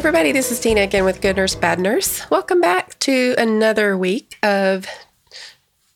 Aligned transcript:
Everybody, 0.00 0.32
this 0.32 0.50
is 0.50 0.58
Tina 0.58 0.80
again 0.80 1.04
with 1.04 1.20
Good 1.20 1.36
Nurse, 1.36 1.54
Bad 1.54 1.78
Nurse. 1.78 2.22
Welcome 2.30 2.58
back 2.58 2.98
to 3.00 3.34
another 3.36 3.98
week 3.98 4.38
of 4.42 4.86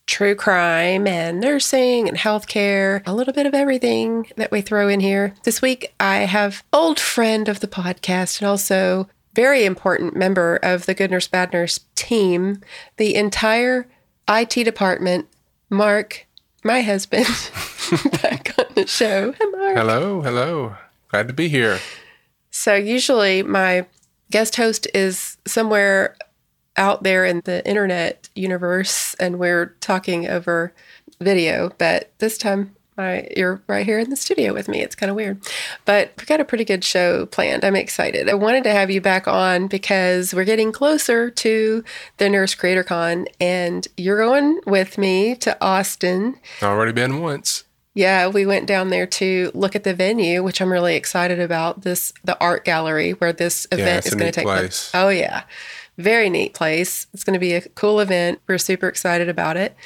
true 0.05 0.35
crime 0.35 1.07
and 1.07 1.41
nursing 1.41 2.07
and 2.07 2.19
healthcare, 2.19 3.01
a 3.07 3.15
little 3.15 3.33
bit 3.33 3.47
of 3.47 3.55
everything 3.55 4.27
that 4.37 4.51
we 4.51 4.61
throw 4.61 4.89
in 4.89 5.01
here. 5.01 5.33
This 5.45 5.63
week, 5.63 5.95
I 5.99 6.19
have 6.19 6.63
old 6.71 7.01
friend 7.01 7.49
of 7.49 7.61
the 7.61 7.67
podcast 7.67 8.43
and 8.43 8.47
also 8.47 9.09
very 9.33 9.65
important 9.65 10.15
member 10.15 10.57
of 10.57 10.85
the 10.85 10.93
Good 10.93 11.11
Nurse, 11.11 11.27
Bad 11.27 11.55
Nurse 11.55 11.81
team, 11.95 12.61
the 12.99 13.15
entire 13.15 13.89
IT 14.29 14.51
department, 14.51 15.29
Mark, 15.71 16.27
my 16.63 16.83
husband, 16.83 17.25
back 18.21 18.55
on 18.59 18.67
the 18.75 18.87
show. 18.87 19.33
Hi, 19.41 19.47
Mark. 19.47 19.79
Hello, 19.79 20.21
hello. 20.21 20.77
Glad 21.09 21.27
to 21.29 21.33
be 21.33 21.49
here. 21.49 21.79
So 22.57 22.77
usually 22.77 23.43
my 23.43 23.85
guest 24.31 24.57
host 24.57 24.87
is 24.95 25.37
somewhere 25.47 26.17
out 26.77 27.03
there 27.03 27.25
in 27.25 27.41
the 27.45 27.67
internet 27.69 28.29
universe 28.35 29.15
and 29.15 29.39
we're 29.39 29.67
talking 29.81 30.29
over 30.29 30.73
video, 31.21 31.71
but 31.79 32.13
this 32.19 32.37
time 32.37 32.75
I, 32.97 33.29
you're 33.37 33.61
right 33.67 33.85
here 33.85 33.99
in 33.99 34.11
the 34.11 34.17
studio 34.17 34.53
with 34.53 34.69
me. 34.69 34.81
It's 34.81 34.95
kind 34.95 35.11
of 35.11 35.17
weird, 35.17 35.41
but 35.85 36.13
we've 36.17 36.27
got 36.27 36.41
a 36.41 36.45
pretty 36.45 36.65
good 36.65 36.85
show 36.85 37.27
planned. 37.27 37.65
I'm 37.65 37.75
excited. 37.75 38.29
I 38.29 38.35
wanted 38.35 38.65
to 38.65 38.71
have 38.71 38.91
you 38.91 39.01
back 39.01 39.27
on 39.27 39.67
because 39.67 40.33
we're 40.33 40.45
getting 40.45 40.71
closer 40.71 41.31
to 41.31 41.85
the 42.19 42.29
Nurse 42.29 42.55
Creator 42.55 42.85
Con, 42.85 43.27
and 43.41 43.89
you're 43.97 44.19
going 44.19 44.61
with 44.67 44.97
me 44.97 45.35
to 45.37 45.57
Austin. 45.61 46.39
Already 46.63 46.93
been 46.93 47.21
once. 47.21 47.65
Yeah, 47.95 48.27
we 48.27 48.45
went 48.45 48.67
down 48.67 48.91
there 48.91 49.07
to 49.07 49.53
look 49.55 49.77
at 49.77 49.85
the 49.85 49.95
venue, 49.95 50.43
which 50.43 50.61
I'm 50.61 50.71
really 50.71 50.97
excited 50.97 51.39
about. 51.39 51.83
This 51.83 52.13
the 52.25 52.39
art 52.41 52.65
gallery 52.65 53.13
where 53.13 53.33
this 53.33 53.67
event 53.71 53.99
it's 53.99 54.09
is 54.09 54.15
going 54.15 54.31
to 54.31 54.33
take 54.33 54.45
place. 54.45 54.91
place. 54.91 54.91
Oh 54.95 55.09
yeah, 55.09 55.45
very 55.97 56.29
neat 56.29 56.55
place. 56.55 57.07
It's 57.15 57.23
going 57.23 57.35
to 57.35 57.41
be 57.41 57.55
a 57.55 57.63
cool 57.63 58.01
event. 58.01 58.41
We're 58.49 58.59
super 58.59 58.89
excited 58.89 59.29
about 59.29 59.57
it. 59.57 59.77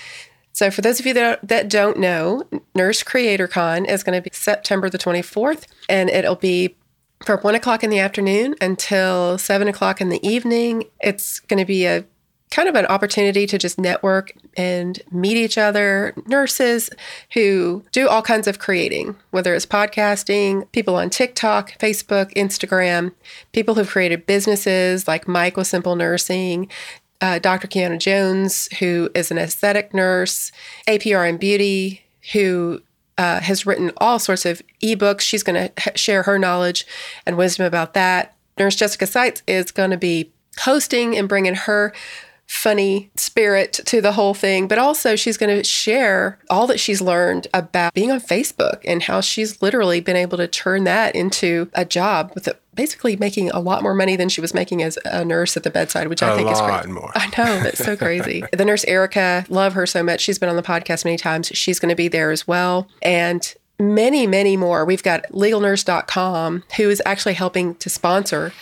So 0.52 0.70
for 0.70 0.80
those 0.80 0.98
of 0.98 1.06
you 1.06 1.14
that 1.14 1.46
that 1.46 1.68
don't 1.68 1.98
know, 1.98 2.44
Nurse 2.74 3.02
Creator 3.02 3.46
Con 3.46 3.84
is 3.84 4.02
going 4.02 4.20
to 4.20 4.22
be 4.22 4.34
September 4.34 4.88
the 4.88 4.98
24th, 4.98 5.66
and 5.88 6.08
it'll 6.08 6.34
be 6.34 6.76
from 7.24 7.40
one 7.40 7.54
o'clock 7.54 7.84
in 7.84 7.90
the 7.90 7.98
afternoon 7.98 8.54
until 8.60 9.36
seven 9.38 9.68
o'clock 9.68 10.00
in 10.00 10.08
the 10.08 10.26
evening. 10.26 10.84
It's 11.00 11.40
going 11.40 11.58
to 11.58 11.66
be 11.66 11.84
a 11.84 12.04
kind 12.50 12.68
of 12.68 12.74
an 12.74 12.86
opportunity 12.86 13.46
to 13.46 13.58
just 13.58 13.78
network 13.78 14.32
and 14.56 15.00
meet 15.12 15.36
each 15.36 15.58
other, 15.58 16.14
nurses 16.26 16.90
who 17.34 17.84
do 17.92 18.08
all 18.08 18.22
kinds 18.22 18.46
of 18.46 18.58
creating, 18.58 19.16
whether 19.30 19.54
it's 19.54 19.66
podcasting, 19.66 20.70
people 20.72 20.96
on 20.96 21.10
TikTok, 21.10 21.78
Facebook, 21.78 22.32
Instagram, 22.34 23.12
people 23.52 23.74
who've 23.74 23.88
created 23.88 24.26
businesses 24.26 25.06
like 25.06 25.28
Mike 25.28 25.56
with 25.56 25.66
Simple 25.66 25.96
Nursing, 25.96 26.68
uh, 27.20 27.38
Dr. 27.38 27.68
Kiana 27.68 27.98
Jones, 27.98 28.68
who 28.78 29.10
is 29.14 29.30
an 29.30 29.38
aesthetic 29.38 29.92
nurse, 29.92 30.52
APR 30.86 31.28
and 31.28 31.38
Beauty, 31.38 32.02
who 32.32 32.80
uh, 33.18 33.40
has 33.40 33.66
written 33.66 33.90
all 33.96 34.18
sorts 34.18 34.46
of 34.46 34.62
ebooks. 34.82 35.20
She's 35.20 35.42
going 35.42 35.70
to 35.70 35.92
share 35.96 36.22
her 36.22 36.38
knowledge 36.38 36.86
and 37.26 37.36
wisdom 37.36 37.66
about 37.66 37.94
that. 37.94 38.36
Nurse 38.58 38.76
Jessica 38.76 39.06
Seitz 39.06 39.42
is 39.46 39.70
going 39.70 39.90
to 39.90 39.96
be 39.96 40.32
hosting 40.60 41.16
and 41.16 41.28
bringing 41.28 41.54
her 41.54 41.92
funny 42.48 43.10
spirit 43.14 43.74
to 43.84 44.00
the 44.00 44.12
whole 44.12 44.32
thing, 44.32 44.66
but 44.66 44.78
also 44.78 45.14
she's 45.14 45.36
going 45.36 45.54
to 45.54 45.62
share 45.62 46.38
all 46.48 46.66
that 46.66 46.80
she's 46.80 47.00
learned 47.02 47.46
about 47.52 47.92
being 47.92 48.10
on 48.10 48.18
Facebook 48.18 48.80
and 48.86 49.02
how 49.02 49.20
she's 49.20 49.60
literally 49.60 50.00
been 50.00 50.16
able 50.16 50.38
to 50.38 50.48
turn 50.48 50.84
that 50.84 51.14
into 51.14 51.70
a 51.74 51.84
job 51.84 52.32
with 52.34 52.48
it, 52.48 52.60
basically 52.74 53.16
making 53.16 53.50
a 53.50 53.60
lot 53.60 53.82
more 53.82 53.94
money 53.94 54.16
than 54.16 54.30
she 54.30 54.40
was 54.40 54.54
making 54.54 54.82
as 54.82 54.98
a 55.04 55.24
nurse 55.26 55.58
at 55.58 55.62
the 55.62 55.70
bedside, 55.70 56.08
which 56.08 56.22
I 56.22 56.32
A 56.32 56.36
think 56.36 56.50
is 56.50 56.60
great. 56.60 56.88
more. 56.88 57.12
I 57.14 57.26
know 57.26 57.62
that's 57.62 57.84
so 57.84 57.96
crazy. 57.96 58.42
the 58.52 58.64
nurse 58.64 58.84
Erica, 58.84 59.44
love 59.50 59.74
her 59.74 59.84
so 59.86 60.02
much. 60.02 60.22
She's 60.22 60.38
been 60.38 60.48
on 60.48 60.56
the 60.56 60.62
podcast 60.62 61.04
many 61.04 61.18
times. 61.18 61.48
She's 61.48 61.78
going 61.78 61.90
to 61.90 61.96
be 61.96 62.08
there 62.08 62.30
as 62.30 62.48
well, 62.48 62.88
and 63.02 63.54
many, 63.78 64.26
many 64.26 64.56
more. 64.56 64.86
We've 64.86 65.02
got 65.02 65.24
legalnurse.com, 65.32 66.64
who 66.78 66.88
is 66.88 67.02
actually 67.04 67.34
helping 67.34 67.74
to 67.76 67.90
sponsor 67.90 68.52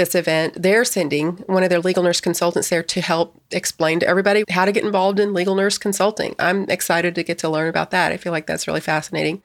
this 0.00 0.14
event. 0.14 0.54
They're 0.60 0.84
sending 0.84 1.32
one 1.46 1.62
of 1.62 1.68
their 1.68 1.78
legal 1.78 2.02
nurse 2.02 2.20
consultants 2.20 2.70
there 2.70 2.82
to 2.82 3.00
help 3.02 3.40
explain 3.50 4.00
to 4.00 4.08
everybody 4.08 4.44
how 4.48 4.64
to 4.64 4.72
get 4.72 4.84
involved 4.84 5.20
in 5.20 5.34
legal 5.34 5.54
nurse 5.54 5.76
consulting. 5.76 6.34
I'm 6.38 6.68
excited 6.70 7.14
to 7.14 7.22
get 7.22 7.38
to 7.38 7.50
learn 7.50 7.68
about 7.68 7.90
that. 7.90 8.10
I 8.10 8.16
feel 8.16 8.32
like 8.32 8.46
that's 8.46 8.66
really 8.66 8.80
fascinating. 8.80 9.42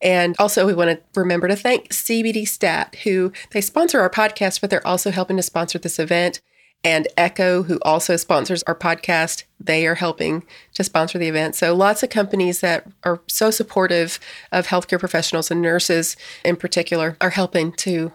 And 0.00 0.34
also, 0.38 0.66
we 0.66 0.74
want 0.74 0.90
to 0.90 1.20
remember 1.20 1.46
to 1.46 1.54
thank 1.54 1.90
CBD 1.90 2.48
Stat, 2.48 2.96
who 3.04 3.32
they 3.50 3.60
sponsor 3.60 4.00
our 4.00 4.10
podcast, 4.10 4.60
but 4.60 4.70
they're 4.70 4.86
also 4.86 5.10
helping 5.10 5.36
to 5.36 5.42
sponsor 5.42 5.78
this 5.78 5.98
event. 5.98 6.40
And 6.82 7.06
Eko, 7.16 7.66
who 7.66 7.78
also 7.82 8.16
sponsors 8.16 8.64
our 8.64 8.74
podcast, 8.74 9.44
they 9.60 9.86
are 9.86 9.94
helping 9.94 10.42
to 10.74 10.82
sponsor 10.82 11.18
the 11.18 11.28
event. 11.28 11.54
So, 11.54 11.76
lots 11.76 12.02
of 12.02 12.10
companies 12.10 12.60
that 12.60 12.88
are 13.04 13.20
so 13.28 13.52
supportive 13.52 14.18
of 14.50 14.66
healthcare 14.66 14.98
professionals 14.98 15.52
and 15.52 15.62
nurses 15.62 16.16
in 16.44 16.56
particular 16.56 17.16
are 17.20 17.30
helping 17.30 17.72
to 17.72 18.10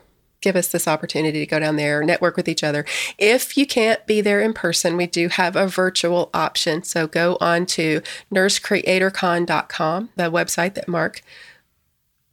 give 0.48 0.56
us 0.56 0.70
this 0.70 0.88
opportunity 0.88 1.40
to 1.40 1.46
go 1.46 1.60
down 1.60 1.76
there, 1.76 2.02
network 2.02 2.38
with 2.38 2.48
each 2.48 2.64
other. 2.64 2.86
If 3.18 3.58
you 3.58 3.68
can't 3.68 4.06
be 4.08 4.22
there 4.22 4.40
in 4.40 4.54
person, 4.54 4.96
we 4.96 5.06
do 5.06 5.28
have 5.28 5.58
a 5.58 5.68
virtual 5.68 6.30
option. 6.34 6.84
So, 6.84 7.06
go 7.06 7.38
on 7.42 7.66
to 7.66 8.02
nursecreatorcon.com, 8.34 10.10
the 10.16 10.32
website 10.32 10.76
that 10.76 10.88
Mark 10.88 11.22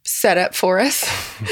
set 0.05 0.37
up 0.37 0.55
for 0.55 0.79
us 0.79 1.03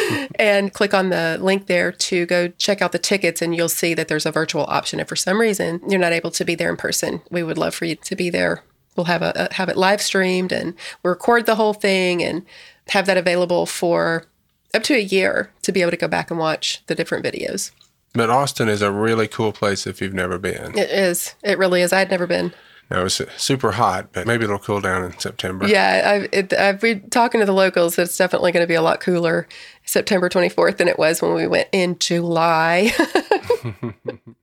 and 0.35 0.71
click 0.71 0.93
on 0.93 1.09
the 1.09 1.37
link 1.41 1.65
there 1.65 1.91
to 1.91 2.25
go 2.27 2.47
check 2.47 2.81
out 2.81 2.93
the 2.93 2.99
tickets 2.99 3.41
and 3.41 3.53
you'll 3.53 3.67
see 3.67 3.93
that 3.93 4.07
there's 4.07 4.27
a 4.27 4.31
virtual 4.31 4.63
option 4.67 4.99
if 4.99 5.07
for 5.07 5.15
some 5.15 5.41
reason 5.41 5.81
you're 5.89 5.99
not 5.99 6.13
able 6.13 6.29
to 6.29 6.45
be 6.45 6.53
there 6.53 6.69
in 6.69 6.77
person 6.77 7.19
we 7.31 7.41
would 7.41 7.57
love 7.57 7.73
for 7.73 7.85
you 7.85 7.95
to 7.95 8.15
be 8.15 8.29
there 8.29 8.61
we'll 8.95 9.07
have 9.07 9.23
a, 9.23 9.49
have 9.53 9.69
it 9.69 9.75
live 9.75 9.99
streamed 9.99 10.51
and 10.51 10.75
we'll 11.01 11.13
record 11.13 11.47
the 11.47 11.55
whole 11.55 11.73
thing 11.73 12.21
and 12.21 12.45
have 12.89 13.07
that 13.07 13.17
available 13.17 13.65
for 13.65 14.27
up 14.73 14.83
to 14.83 14.93
a 14.95 14.99
year 14.99 15.51
to 15.61 15.71
be 15.71 15.81
able 15.81 15.91
to 15.91 15.97
go 15.97 16.07
back 16.07 16.29
and 16.31 16.39
watch 16.39 16.81
the 16.87 16.95
different 16.95 17.25
videos 17.25 17.71
But 18.13 18.29
Austin 18.29 18.69
is 18.69 18.81
a 18.81 18.91
really 18.91 19.27
cool 19.27 19.51
place 19.51 19.85
if 19.87 20.01
you've 20.01 20.13
never 20.13 20.37
been. 20.37 20.77
it 20.77 20.89
is 20.89 21.35
it 21.43 21.57
really 21.57 21.81
is 21.81 21.91
i'd 21.93 22.09
never 22.11 22.27
been 22.27 22.53
No, 22.91 23.05
it's 23.05 23.21
super 23.37 23.71
hot, 23.71 24.09
but 24.11 24.27
maybe 24.27 24.43
it'll 24.43 24.59
cool 24.59 24.81
down 24.81 25.03
in 25.05 25.17
September. 25.17 25.65
Yeah, 25.65 26.01
I've, 26.13 26.29
it, 26.33 26.53
I've 26.53 26.81
been 26.81 27.09
talking 27.09 27.39
to 27.39 27.45
the 27.45 27.53
locals. 27.53 27.97
It's 27.97 28.17
definitely 28.17 28.51
going 28.51 28.61
to 28.61 28.67
be 28.67 28.75
a 28.75 28.81
lot 28.83 28.99
cooler 28.99 29.47
September 29.85 30.29
24th 30.29 30.77
than 30.77 30.89
it 30.89 30.99
was 30.99 31.21
when 31.21 31.33
we 31.33 31.47
went 31.47 31.69
in 31.71 31.97
July. 31.97 32.91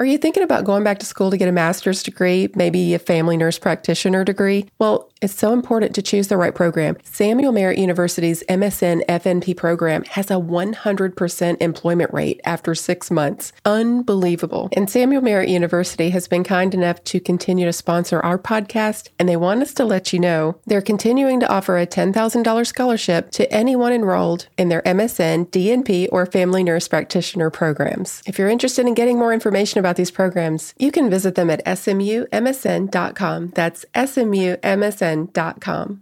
Are 0.00 0.04
you 0.04 0.18
thinking 0.18 0.42
about 0.42 0.64
going 0.64 0.82
back 0.82 0.98
to 0.98 1.06
school 1.06 1.30
to 1.30 1.36
get 1.36 1.48
a 1.48 1.52
master's 1.52 2.02
degree, 2.02 2.48
maybe 2.56 2.94
a 2.94 2.98
family 2.98 3.36
nurse 3.36 3.60
practitioner 3.60 4.24
degree? 4.24 4.68
Well, 4.80 5.08
it's 5.22 5.32
so 5.34 5.52
important 5.52 5.94
to 5.94 6.02
choose 6.02 6.26
the 6.26 6.36
right 6.36 6.54
program. 6.54 6.96
Samuel 7.04 7.52
Merritt 7.52 7.78
University's 7.78 8.42
MSN 8.48 9.06
FNP 9.06 9.56
program 9.56 10.02
has 10.04 10.32
a 10.32 10.34
100% 10.34 11.56
employment 11.62 12.12
rate 12.12 12.40
after 12.44 12.74
six 12.74 13.08
months. 13.08 13.52
Unbelievable. 13.64 14.68
And 14.72 14.90
Samuel 14.90 15.22
Merritt 15.22 15.48
University 15.48 16.10
has 16.10 16.26
been 16.26 16.42
kind 16.42 16.74
enough 16.74 17.02
to 17.04 17.20
continue 17.20 17.64
to 17.64 17.72
sponsor 17.72 18.18
our 18.20 18.36
podcast, 18.36 19.10
and 19.20 19.28
they 19.28 19.36
want 19.36 19.62
us 19.62 19.72
to 19.74 19.84
let 19.84 20.12
you 20.12 20.18
know 20.18 20.58
they're 20.66 20.82
continuing 20.82 21.38
to 21.38 21.48
offer 21.48 21.78
a 21.78 21.86
$10,000 21.86 22.66
scholarship 22.66 23.30
to 23.30 23.50
anyone 23.52 23.92
enrolled 23.92 24.48
in 24.58 24.70
their 24.70 24.82
MSN, 24.82 25.50
DNP, 25.50 26.08
or 26.10 26.26
family 26.26 26.64
nurse 26.64 26.88
practitioner 26.88 27.48
programs. 27.48 28.22
If 28.26 28.38
you're 28.40 28.50
interested 28.50 28.86
in 28.86 28.94
getting 28.94 29.20
more 29.20 29.32
information 29.32 29.78
about 29.84 29.96
these 29.96 30.10
programs, 30.10 30.72
you 30.78 30.90
can 30.90 31.10
visit 31.10 31.34
them 31.34 31.50
at 31.50 31.62
smumsn.com. 31.66 33.48
That's 33.54 33.84
smumsn.com. 33.94 34.50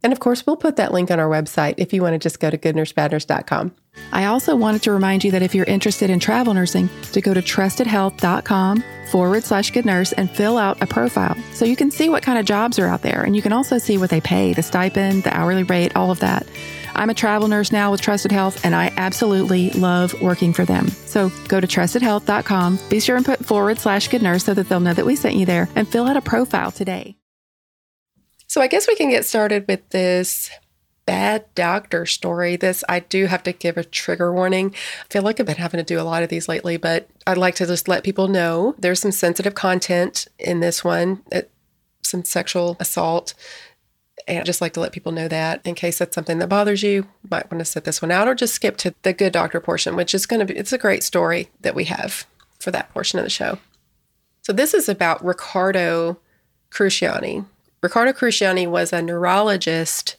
And 0.05 0.13
of 0.13 0.21
course, 0.21 0.47
we'll 0.47 0.57
put 0.57 0.77
that 0.77 0.93
link 0.93 1.11
on 1.11 1.19
our 1.19 1.29
website 1.29 1.75
if 1.79 1.93
you 1.93 2.01
want 2.01 2.15
to 2.15 2.19
just 2.19 2.39
go 2.39 2.49
to 2.49 2.57
goodnursebadnurse.com. 2.57 3.75
I 4.13 4.27
also 4.27 4.55
wanted 4.57 4.83
to 4.83 4.93
remind 4.93 5.25
you 5.25 5.33
that 5.33 5.43
if 5.43 5.55
you're 5.55 5.67
interested 5.67 6.11
in 6.11 6.21
travel 6.21 6.55
nursing, 6.55 6.89
to 7.13 7.21
go 7.21 7.35
to 7.35 7.43
trustedhealth.com 7.43 8.85
forward 9.11 9.45
slash 9.45 9.71
good 9.73 9.85
nurse 9.85 10.13
and 10.13 10.31
fill 10.31 10.57
out 10.57 10.81
a 10.81 10.87
profile 10.87 11.37
so 11.53 11.67
you 11.67 11.77
can 11.77 11.91
see 11.91 12.09
what 12.09 12.23
kind 12.23 12.39
of 12.39 12.47
jobs 12.47 12.79
are 12.79 12.87
out 12.87 13.03
there 13.03 13.23
and 13.23 13.37
you 13.37 13.43
can 13.43 13.53
also 13.53 13.77
see 13.77 13.99
what 13.99 14.09
they 14.09 14.23
pay 14.23 14.55
the 14.55 14.63
stipend, 14.63 15.25
the 15.25 15.37
hourly 15.37 15.65
rate, 15.65 15.95
all 15.95 16.11
of 16.11 16.21
that. 16.21 16.47
I'm 16.95 17.11
a 17.11 17.15
travel 17.15 17.49
nurse 17.49 17.73
now 17.73 17.91
with 17.91 18.01
Trusted 18.01 18.33
Health, 18.33 18.65
and 18.65 18.75
I 18.75 18.93
absolutely 18.97 19.71
love 19.71 20.21
working 20.21 20.53
for 20.53 20.65
them. 20.65 20.89
So 20.89 21.31
go 21.49 21.61
to 21.61 21.67
trustedhealth.com, 21.67 22.79
be 22.89 23.01
sure 23.01 23.17
and 23.17 23.25
put 23.25 23.45
forward 23.45 23.79
slash 23.79 24.09
good 24.09 24.23
nurse 24.23 24.45
so 24.45 24.55
that 24.55 24.69
they'll 24.69 24.81
know 24.81 24.95
that 24.95 25.07
we 25.07 25.17
sent 25.17 25.37
you 25.37 25.47
there, 25.47 25.69
and 25.75 25.89
fill 25.89 26.07
out 26.07 26.17
a 26.17 26.23
profile 26.23 26.71
today. 26.71 27.17
So 28.47 28.61
I 28.61 28.67
guess 28.67 28.87
we 28.87 28.97
can 28.97 29.09
get 29.09 29.25
started 29.25 29.67
with 29.67 29.89
this 29.91 30.51
bad 31.07 31.45
doctor 31.55 32.07
story. 32.07 32.57
This, 32.57 32.85
I 32.89 33.01
do 33.01 33.27
have 33.27 33.43
to 33.45 33.53
give 33.53 33.77
a 33.77 33.85
trigger 33.85 34.33
warning. 34.33 34.75
I 34.75 35.13
feel 35.13 35.23
like 35.23 35.41
I've 35.41 35.47
been 35.47 35.57
having 35.57 35.79
to 35.79 35.85
do 35.85 36.01
a 36.01 36.05
lot 36.05 36.23
of 36.23 36.29
these 36.29 36.49
lately, 36.49 36.77
but 36.77 37.09
I'd 37.27 37.39
like 37.39 37.55
to 37.57 37.67
just 37.67 37.89
let 37.89 38.05
people 38.05 38.29
know 38.29 38.75
there's 38.79 39.01
some 39.01 39.13
sensitive 39.13 39.55
content 39.55 40.29
in 40.39 40.61
this 40.61 40.85
one, 40.85 41.23
uh, 41.33 41.43
some 42.03 42.25
sexual 42.25 42.77
assault. 42.79 43.35
And 44.29 44.39
I'd 44.39 44.47
just 44.47 44.61
like 44.61 44.73
to 44.75 44.81
let 44.81 44.93
people 44.93 45.13
know 45.13 45.29
that 45.29 45.61
in 45.65 45.75
case 45.75 45.99
that's 45.99 46.15
something 46.15 46.39
that 46.39 46.49
bothers 46.49 46.83
you, 46.83 47.07
might 47.29 47.51
want 47.51 47.59
to 47.61 47.65
set 47.65 47.85
this 47.85 48.01
one 48.01 48.11
out 48.11 48.29
or 48.29 48.35
just 48.35 48.55
skip 48.55 48.77
to 48.79 48.95
the 49.03 49.13
good 49.13 49.33
doctor 49.33 49.61
portion, 49.61 49.97
which 49.97 50.15
is 50.15 50.27
going 50.27 50.41
to 50.41 50.47
be, 50.47 50.59
it's 50.59 50.73
a 50.73 50.79
great 50.79 51.03
story 51.03 51.49
that 51.61 51.75
we 51.75 51.85
have 51.85 52.27
for 52.59 52.71
that 52.71 52.93
portion 52.93 53.19
of 53.19 53.25
the 53.25 53.31
show. 53.31 53.59
So 54.43 54.53
this 54.53 54.75
is 54.75 54.89
about 54.89 55.25
Riccardo 55.25 56.19
Cruciani. 56.71 57.45
Riccardo 57.83 58.13
Cruciani 58.13 58.69
was 58.69 58.93
a 58.93 59.03
neurologist 59.03 60.17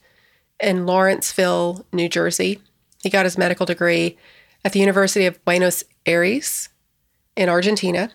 in 0.59 0.85
Lawrenceville, 0.85 1.85
New 1.91 2.09
Jersey. 2.09 2.61
He 3.01 3.09
got 3.09 3.25
his 3.25 3.37
medical 3.37 3.65
degree 3.65 4.17
at 4.63 4.73
the 4.73 4.79
University 4.79 5.25
of 5.25 5.43
Buenos 5.45 5.83
Aires 6.05 6.69
in 7.35 7.49
Argentina. 7.49 8.11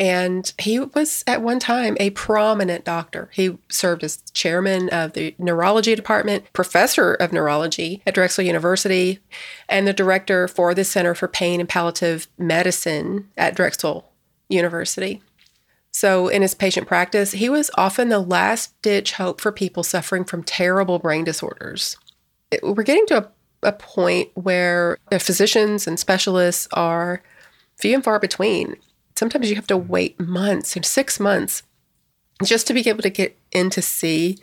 And 0.00 0.50
he 0.58 0.80
was 0.80 1.22
at 1.26 1.42
one 1.42 1.58
time 1.58 1.94
a 2.00 2.08
prominent 2.10 2.86
doctor. 2.86 3.28
He 3.34 3.58
served 3.68 4.02
as 4.02 4.22
chairman 4.32 4.88
of 4.88 5.12
the 5.12 5.34
neurology 5.38 5.94
department, 5.94 6.50
professor 6.54 7.12
of 7.12 7.34
neurology 7.34 8.02
at 8.06 8.14
Drexel 8.14 8.46
University, 8.46 9.18
and 9.68 9.86
the 9.86 9.92
director 9.92 10.48
for 10.48 10.72
the 10.72 10.84
Center 10.84 11.14
for 11.14 11.28
Pain 11.28 11.60
and 11.60 11.68
Palliative 11.68 12.28
Medicine 12.38 13.28
at 13.36 13.54
Drexel 13.54 14.10
University. 14.48 15.22
So, 15.92 16.28
in 16.28 16.40
his 16.40 16.54
patient 16.54 16.86
practice, 16.88 17.32
he 17.32 17.50
was 17.50 17.70
often 17.76 18.08
the 18.08 18.20
last 18.20 18.80
ditch 18.80 19.12
hope 19.12 19.38
for 19.38 19.52
people 19.52 19.82
suffering 19.82 20.24
from 20.24 20.44
terrible 20.44 20.98
brain 20.98 21.24
disorders. 21.24 21.98
It, 22.50 22.62
we're 22.62 22.84
getting 22.84 23.06
to 23.08 23.18
a, 23.62 23.68
a 23.68 23.72
point 23.72 24.30
where 24.32 24.96
the 25.10 25.18
physicians 25.18 25.86
and 25.86 26.00
specialists 26.00 26.68
are 26.72 27.22
few 27.76 27.94
and 27.94 28.04
far 28.04 28.18
between. 28.18 28.76
Sometimes 29.20 29.50
you 29.50 29.56
have 29.56 29.66
to 29.66 29.76
wait 29.76 30.18
months, 30.18 30.74
six 30.88 31.20
months, 31.20 31.62
just 32.42 32.66
to 32.66 32.72
be 32.72 32.88
able 32.88 33.02
to 33.02 33.10
get 33.10 33.36
in 33.52 33.68
to 33.68 33.82
see 33.82 34.38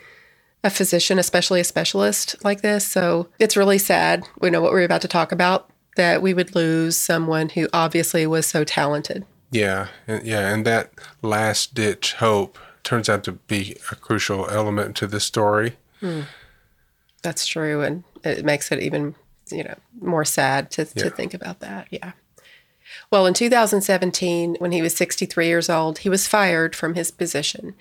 a 0.63 0.69
physician, 0.69 1.17
especially 1.17 1.59
a 1.59 1.63
specialist 1.63 2.35
like 2.43 2.61
this. 2.61 2.85
So, 2.87 3.27
it's 3.39 3.57
really 3.57 3.79
sad. 3.79 4.21
We 4.39 4.51
know 4.51 4.61
what 4.61 4.71
we're 4.71 4.83
about 4.83 5.01
to 5.01 5.07
talk 5.07 5.31
about 5.31 5.71
that 5.95 6.21
we 6.21 6.31
would 6.35 6.53
lose 6.53 6.95
someone 6.95 7.49
who 7.49 7.67
obviously 7.73 8.27
was 8.27 8.45
so 8.45 8.63
talented. 8.63 9.25
Yeah, 9.49 9.87
yeah, 10.07 10.53
and 10.53 10.63
that 10.67 10.91
last 11.23 11.73
ditch 11.73 12.13
hope 12.13 12.59
turns 12.83 13.09
out 13.09 13.23
to 13.23 13.31
be 13.31 13.77
a 13.91 13.95
crucial 13.95 14.47
element 14.47 14.95
to 14.97 15.07
the 15.07 15.19
story. 15.19 15.77
Hmm. 16.01 16.21
That's 17.23 17.47
true, 17.47 17.81
and 17.81 18.03
it 18.23 18.45
makes 18.45 18.71
it 18.71 18.79
even 18.83 19.15
you 19.49 19.63
know 19.63 19.77
more 19.99 20.23
sad 20.23 20.69
to, 20.71 20.81
Yeah. 20.93 21.05
to 21.05 21.09
think 21.09 21.33
about 21.33 21.61
that. 21.61 21.87
Yeah. 21.89 22.11
Well, 23.11 23.25
in 23.25 23.33
2017, 23.33 24.55
when 24.59 24.71
he 24.71 24.81
was 24.81 24.95
63 24.95 25.47
years 25.47 25.69
old, 25.69 25.99
he 25.99 26.09
was 26.09 26.27
fired 26.27 26.75
from 26.75 26.95
his 26.95 27.11
position, 27.11 27.73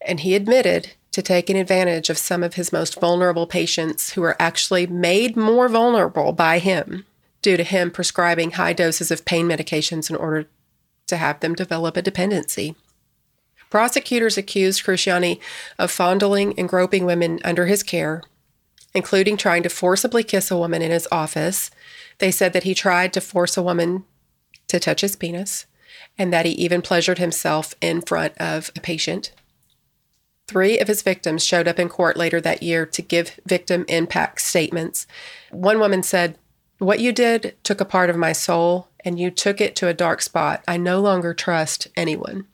and 0.00 0.20
he 0.20 0.34
admitted 0.34 0.92
to 1.12 1.22
taking 1.22 1.56
advantage 1.56 2.10
of 2.10 2.18
some 2.18 2.42
of 2.42 2.54
his 2.54 2.72
most 2.72 3.00
vulnerable 3.00 3.46
patients 3.46 4.12
who 4.12 4.20
were 4.20 4.36
actually 4.38 4.86
made 4.86 5.36
more 5.36 5.68
vulnerable 5.68 6.32
by 6.32 6.58
him 6.58 7.06
due 7.40 7.56
to 7.56 7.64
him 7.64 7.90
prescribing 7.90 8.50
high 8.52 8.72
doses 8.72 9.10
of 9.10 9.24
pain 9.24 9.46
medications 9.46 10.10
in 10.10 10.16
order 10.16 10.46
to 11.06 11.16
have 11.16 11.40
them 11.40 11.54
develop 11.54 11.96
a 11.96 12.02
dependency. 12.02 12.74
Prosecutors 13.70 14.36
accused 14.36 14.84
Cruciani 14.84 15.40
of 15.78 15.90
fondling 15.90 16.58
and 16.58 16.68
groping 16.68 17.04
women 17.04 17.40
under 17.44 17.66
his 17.66 17.82
care, 17.82 18.22
including 18.94 19.36
trying 19.36 19.62
to 19.62 19.68
forcibly 19.68 20.22
kiss 20.22 20.50
a 20.50 20.56
woman 20.58 20.82
in 20.82 20.90
his 20.90 21.08
office. 21.10 21.70
They 22.18 22.30
said 22.30 22.52
that 22.52 22.64
he 22.64 22.74
tried 22.74 23.12
to 23.12 23.20
force 23.20 23.56
a 23.56 23.62
woman 23.62 24.04
to 24.68 24.80
touch 24.80 25.00
his 25.00 25.16
penis 25.16 25.66
and 26.18 26.32
that 26.32 26.46
he 26.46 26.52
even 26.52 26.82
pleasured 26.82 27.18
himself 27.18 27.74
in 27.80 28.00
front 28.00 28.36
of 28.38 28.70
a 28.76 28.80
patient. 28.80 29.32
Three 30.48 30.78
of 30.78 30.88
his 30.88 31.02
victims 31.02 31.44
showed 31.44 31.66
up 31.66 31.78
in 31.78 31.88
court 31.88 32.16
later 32.16 32.40
that 32.40 32.62
year 32.62 32.86
to 32.86 33.02
give 33.02 33.40
victim 33.46 33.84
impact 33.88 34.40
statements. 34.40 35.06
One 35.50 35.80
woman 35.80 36.02
said, 36.02 36.38
What 36.78 37.00
you 37.00 37.12
did 37.12 37.56
took 37.64 37.80
a 37.80 37.84
part 37.84 38.10
of 38.10 38.16
my 38.16 38.32
soul 38.32 38.88
and 39.04 39.18
you 39.18 39.30
took 39.30 39.60
it 39.60 39.74
to 39.76 39.88
a 39.88 39.94
dark 39.94 40.22
spot. 40.22 40.62
I 40.68 40.76
no 40.76 41.00
longer 41.00 41.34
trust 41.34 41.88
anyone. 41.96 42.46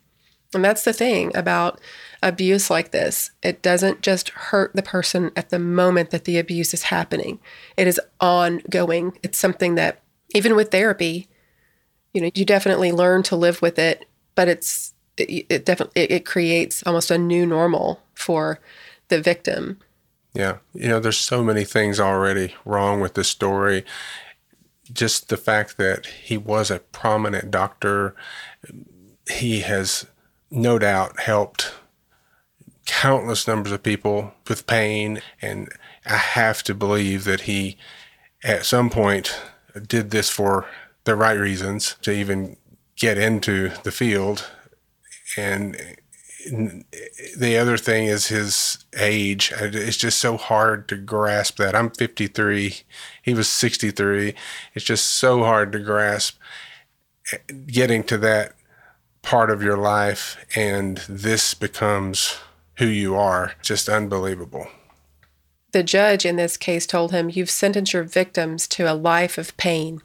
And 0.54 0.64
that's 0.64 0.84
the 0.84 0.92
thing 0.92 1.34
about 1.34 1.80
abuse 2.22 2.70
like 2.70 2.90
this. 2.90 3.30
It 3.42 3.62
doesn't 3.62 4.02
just 4.02 4.30
hurt 4.30 4.74
the 4.74 4.82
person 4.82 5.30
at 5.34 5.50
the 5.50 5.58
moment 5.58 6.10
that 6.10 6.24
the 6.24 6.38
abuse 6.38 6.74
is 6.74 6.84
happening, 6.84 7.40
it 7.76 7.86
is 7.86 8.00
ongoing. 8.20 9.18
It's 9.22 9.38
something 9.38 9.74
that, 9.76 10.00
even 10.34 10.54
with 10.54 10.70
therapy, 10.70 11.28
you 12.12 12.20
know, 12.20 12.30
you 12.34 12.44
definitely 12.44 12.92
learn 12.92 13.22
to 13.24 13.36
live 13.36 13.62
with 13.62 13.78
it, 13.78 14.06
but 14.34 14.48
it's, 14.48 14.94
it, 15.16 15.46
it 15.48 15.64
definitely, 15.64 16.02
it, 16.02 16.10
it 16.10 16.26
creates 16.26 16.82
almost 16.86 17.10
a 17.10 17.18
new 17.18 17.46
normal 17.46 18.00
for 18.14 18.60
the 19.08 19.20
victim. 19.20 19.78
Yeah, 20.34 20.58
you 20.72 20.88
know, 20.88 21.00
there's 21.00 21.18
so 21.18 21.44
many 21.44 21.64
things 21.64 22.00
already 22.00 22.54
wrong 22.64 23.00
with 23.00 23.14
this 23.14 23.28
story. 23.28 23.84
Just 24.90 25.28
the 25.28 25.36
fact 25.36 25.76
that 25.76 26.06
he 26.06 26.36
was 26.36 26.70
a 26.70 26.78
prominent 26.78 27.50
doctor, 27.50 28.14
he 29.30 29.60
has 29.60 30.06
no 30.50 30.78
doubt 30.78 31.20
helped 31.20 31.72
countless 32.84 33.46
numbers 33.46 33.72
of 33.72 33.82
people 33.82 34.34
with 34.48 34.66
pain. 34.66 35.22
And 35.40 35.68
I 36.06 36.16
have 36.16 36.62
to 36.64 36.74
believe 36.74 37.24
that 37.24 37.42
he, 37.42 37.76
at 38.42 38.66
some 38.66 38.90
point, 38.90 39.38
did 39.86 40.10
this 40.10 40.28
for 40.28 40.66
the 41.04 41.16
right 41.16 41.38
reasons 41.38 41.96
to 42.02 42.12
even 42.12 42.56
get 42.96 43.18
into 43.18 43.70
the 43.82 43.90
field. 43.90 44.50
And 45.36 45.76
the 47.36 47.56
other 47.56 47.76
thing 47.76 48.06
is 48.06 48.26
his 48.26 48.84
age. 48.96 49.52
It's 49.56 49.96
just 49.96 50.18
so 50.18 50.36
hard 50.36 50.88
to 50.88 50.96
grasp 50.96 51.56
that. 51.56 51.74
I'm 51.74 51.90
53. 51.90 52.76
He 53.22 53.34
was 53.34 53.48
63. 53.48 54.34
It's 54.74 54.84
just 54.84 55.06
so 55.06 55.44
hard 55.44 55.72
to 55.72 55.78
grasp 55.78 56.38
getting 57.66 58.04
to 58.04 58.18
that 58.18 58.54
part 59.22 59.50
of 59.50 59.62
your 59.62 59.76
life 59.76 60.44
and 60.56 60.98
this 61.08 61.54
becomes 61.54 62.38
who 62.78 62.86
you 62.86 63.14
are. 63.14 63.52
Just 63.62 63.88
unbelievable. 63.88 64.66
The 65.72 65.82
judge 65.82 66.26
in 66.26 66.36
this 66.36 66.56
case 66.56 66.86
told 66.86 67.12
him, 67.12 67.30
You've 67.30 67.50
sentenced 67.50 67.94
your 67.94 68.02
victims 68.02 68.66
to 68.68 68.92
a 68.92 68.94
life 68.94 69.38
of 69.38 69.56
pain. 69.56 70.02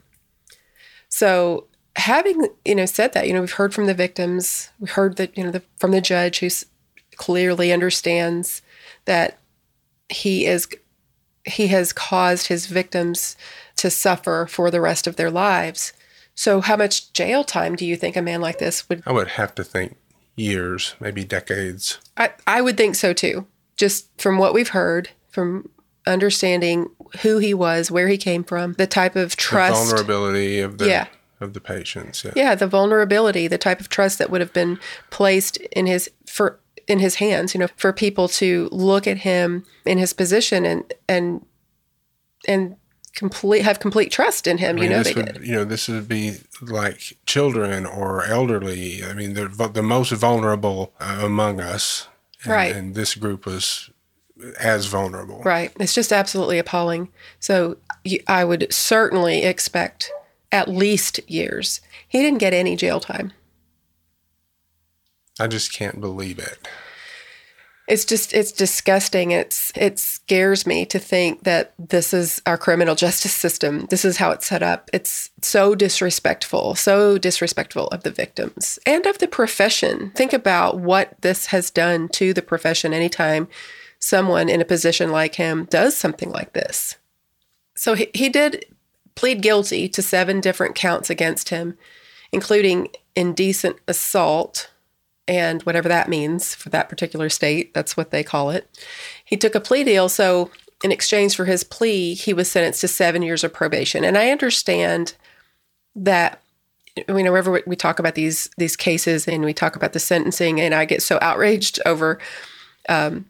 So, 1.08 1.66
having 1.96 2.48
you 2.64 2.74
know 2.74 2.86
said 2.86 3.12
that, 3.12 3.26
you 3.26 3.32
know, 3.32 3.40
we've 3.40 3.52
heard 3.52 3.74
from 3.74 3.86
the 3.86 3.94
victims, 3.94 4.70
we 4.78 4.88
heard 4.88 5.16
that 5.16 5.36
you 5.36 5.44
know 5.44 5.50
the, 5.50 5.62
from 5.76 5.90
the 5.90 6.00
judge 6.00 6.40
who 6.40 6.48
clearly 7.16 7.72
understands 7.72 8.62
that 9.04 9.38
he 10.08 10.46
is 10.46 10.68
he 11.44 11.68
has 11.68 11.92
caused 11.92 12.48
his 12.48 12.66
victims 12.66 13.36
to 13.76 13.90
suffer 13.90 14.46
for 14.48 14.70
the 14.70 14.80
rest 14.80 15.06
of 15.06 15.16
their 15.16 15.30
lives. 15.30 15.92
So, 16.34 16.60
how 16.60 16.76
much 16.76 17.12
jail 17.12 17.42
time 17.42 17.74
do 17.74 17.84
you 17.84 17.96
think 17.96 18.16
a 18.16 18.22
man 18.22 18.40
like 18.40 18.58
this 18.58 18.88
would? 18.88 19.02
I 19.06 19.12
would 19.12 19.28
have 19.28 19.54
to 19.56 19.64
think 19.64 19.96
years, 20.36 20.94
maybe 21.00 21.24
decades. 21.24 21.98
I, 22.16 22.30
I 22.46 22.60
would 22.60 22.76
think 22.76 22.94
so 22.94 23.12
too. 23.12 23.46
Just 23.76 24.08
from 24.18 24.38
what 24.38 24.54
we've 24.54 24.68
heard, 24.68 25.10
from 25.30 25.68
understanding 26.08 26.88
who 27.22 27.38
he 27.38 27.54
was, 27.54 27.90
where 27.90 28.08
he 28.08 28.18
came 28.18 28.44
from, 28.44 28.74
the 28.74 28.86
type 28.86 29.16
of 29.16 29.30
The 29.30 29.36
trust. 29.36 29.88
vulnerability 29.90 30.60
of 30.60 30.78
the 30.78 30.88
Yeah. 30.88 31.06
of 31.40 31.52
the 31.54 31.60
patients. 31.60 32.24
Yeah. 32.24 32.32
yeah, 32.34 32.54
the 32.54 32.66
vulnerability, 32.66 33.46
the 33.48 33.58
type 33.58 33.80
of 33.80 33.88
trust 33.88 34.18
that 34.18 34.28
would 34.30 34.40
have 34.40 34.52
been 34.52 34.78
placed 35.10 35.56
in 35.72 35.86
his 35.86 36.10
for 36.26 36.58
in 36.86 36.98
his 37.00 37.16
hands, 37.16 37.54
you 37.54 37.60
know, 37.60 37.68
for 37.76 37.92
people 37.92 38.28
to 38.28 38.68
look 38.72 39.06
at 39.06 39.18
him 39.18 39.64
in 39.84 39.98
his 39.98 40.12
position 40.12 40.64
and 40.64 40.92
and 41.08 41.44
and 42.46 42.76
complete 43.14 43.62
have 43.62 43.78
complete 43.80 44.10
trust 44.12 44.46
in 44.46 44.58
him. 44.58 44.76
I 44.76 44.80
mean, 44.80 44.84
you 44.84 44.90
know 44.96 45.02
this 45.02 45.14
they 45.14 45.20
would, 45.22 45.32
did. 45.34 45.46
You 45.46 45.52
know, 45.54 45.64
this 45.64 45.88
would 45.88 46.08
be 46.08 46.36
like 46.62 47.18
children 47.26 47.84
or 47.84 48.24
elderly. 48.24 49.04
I 49.04 49.12
mean, 49.12 49.34
they're 49.34 49.48
the 49.48 49.82
most 49.82 50.12
vulnerable 50.12 50.92
uh, 51.00 51.20
among 51.22 51.60
us. 51.60 52.08
And, 52.44 52.52
Right. 52.52 52.74
And 52.76 52.94
this 52.94 53.14
group 53.16 53.44
was 53.46 53.90
as 54.60 54.86
vulnerable. 54.86 55.42
Right. 55.42 55.72
It's 55.78 55.94
just 55.94 56.12
absolutely 56.12 56.58
appalling. 56.58 57.08
So 57.40 57.76
I 58.26 58.44
would 58.44 58.72
certainly 58.72 59.42
expect 59.42 60.10
at 60.52 60.68
least 60.68 61.20
years. 61.28 61.80
He 62.08 62.22
didn't 62.22 62.38
get 62.38 62.54
any 62.54 62.76
jail 62.76 63.00
time. 63.00 63.32
I 65.40 65.46
just 65.46 65.72
can't 65.72 66.00
believe 66.00 66.38
it. 66.38 66.58
It's 67.86 68.04
just 68.04 68.34
it's 68.34 68.52
disgusting. 68.52 69.30
It's 69.30 69.72
it 69.74 69.98
scares 69.98 70.66
me 70.66 70.84
to 70.86 70.98
think 70.98 71.44
that 71.44 71.72
this 71.78 72.12
is 72.12 72.42
our 72.44 72.58
criminal 72.58 72.94
justice 72.94 73.32
system. 73.32 73.86
This 73.86 74.04
is 74.04 74.18
how 74.18 74.30
it's 74.30 74.46
set 74.46 74.62
up. 74.62 74.90
It's 74.92 75.30
so 75.40 75.74
disrespectful, 75.74 76.74
so 76.74 77.16
disrespectful 77.16 77.86
of 77.88 78.02
the 78.02 78.10
victims 78.10 78.78
and 78.84 79.06
of 79.06 79.18
the 79.18 79.28
profession. 79.28 80.12
Think 80.14 80.34
about 80.34 80.78
what 80.78 81.14
this 81.22 81.46
has 81.46 81.70
done 81.70 82.08
to 82.10 82.34
the 82.34 82.42
profession 82.42 82.92
anytime 82.92 83.48
someone 84.08 84.48
in 84.48 84.60
a 84.60 84.64
position 84.64 85.12
like 85.12 85.34
him 85.34 85.66
does 85.66 85.96
something 85.96 86.30
like 86.30 86.54
this. 86.54 86.96
So 87.76 87.94
he, 87.94 88.08
he 88.14 88.28
did 88.28 88.64
plead 89.14 89.42
guilty 89.42 89.88
to 89.88 90.00
seven 90.00 90.40
different 90.40 90.74
counts 90.74 91.10
against 91.10 91.50
him, 91.50 91.76
including 92.32 92.88
indecent 93.14 93.76
assault 93.86 94.70
and 95.26 95.62
whatever 95.64 95.88
that 95.88 96.08
means 96.08 96.54
for 96.54 96.70
that 96.70 96.88
particular 96.88 97.28
state. 97.28 97.74
That's 97.74 97.96
what 97.96 98.10
they 98.10 98.24
call 98.24 98.48
it. 98.48 98.66
He 99.24 99.36
took 99.36 99.54
a 99.54 99.60
plea 99.60 99.84
deal. 99.84 100.08
So, 100.08 100.50
in 100.82 100.92
exchange 100.92 101.34
for 101.34 101.44
his 101.44 101.64
plea, 101.64 102.14
he 102.14 102.32
was 102.32 102.50
sentenced 102.50 102.80
to 102.82 102.88
seven 102.88 103.20
years 103.20 103.42
of 103.44 103.52
probation. 103.52 104.04
And 104.04 104.16
I 104.16 104.30
understand 104.30 105.14
that. 105.94 106.40
I 107.08 107.12
mean, 107.12 107.26
whenever 107.26 107.62
we 107.66 107.76
talk 107.76 107.98
about 107.98 108.14
these 108.14 108.48
these 108.56 108.76
cases 108.76 109.28
and 109.28 109.44
we 109.44 109.52
talk 109.52 109.76
about 109.76 109.92
the 109.92 110.00
sentencing, 110.00 110.60
and 110.60 110.74
I 110.74 110.84
get 110.84 111.02
so 111.02 111.18
outraged 111.20 111.78
over 111.84 112.18
um, 112.88 113.26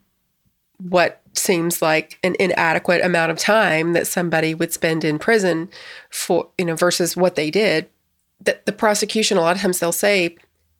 what 0.78 1.20
seems 1.34 1.82
like 1.82 2.18
an 2.22 2.36
inadequate 2.38 3.04
amount 3.04 3.30
of 3.30 3.38
time 3.38 3.92
that 3.92 4.06
somebody 4.06 4.54
would 4.54 4.72
spend 4.72 5.04
in 5.04 5.18
prison 5.18 5.68
for, 6.10 6.48
you 6.56 6.64
know, 6.64 6.76
versus 6.76 7.16
what 7.16 7.34
they 7.34 7.50
did. 7.50 7.88
That 8.40 8.66
the 8.66 8.72
prosecution, 8.72 9.36
a 9.36 9.40
lot 9.40 9.56
of 9.56 9.62
times 9.62 9.80
they'll 9.80 9.92
say, 9.92 10.36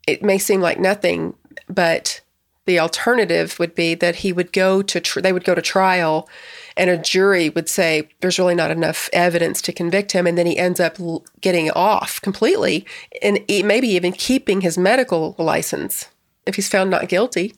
it 0.07 0.23
may 0.23 0.37
seem 0.37 0.61
like 0.61 0.79
nothing, 0.79 1.35
but 1.67 2.21
the 2.69 2.79
alternative 2.79 3.57
would 3.57 3.73
be 3.73 3.95
that 3.95 4.17
he 4.17 4.31
would 4.31 4.53
go 4.53 4.83
to 4.83 4.99
tr- 4.99 5.21
they 5.21 5.33
would 5.33 5.43
go 5.43 5.55
to 5.55 5.61
trial 5.61 6.29
and 6.77 6.87
a 6.89 6.97
jury 6.97 7.49
would 7.49 7.67
say 7.67 8.07
there's 8.21 8.37
really 8.37 8.53
not 8.53 8.69
enough 8.69 9.09
evidence 9.11 9.59
to 9.59 9.73
convict 9.73 10.11
him 10.11 10.27
and 10.27 10.37
then 10.37 10.45
he 10.45 10.55
ends 10.55 10.79
up 10.79 10.99
l- 10.99 11.25
getting 11.41 11.71
off 11.71 12.21
completely 12.21 12.85
and 13.23 13.39
e- 13.49 13.63
maybe 13.63 13.87
even 13.87 14.11
keeping 14.11 14.61
his 14.61 14.77
medical 14.77 15.33
license 15.39 16.09
if 16.45 16.55
he's 16.55 16.69
found 16.69 16.91
not 16.91 17.09
guilty 17.09 17.55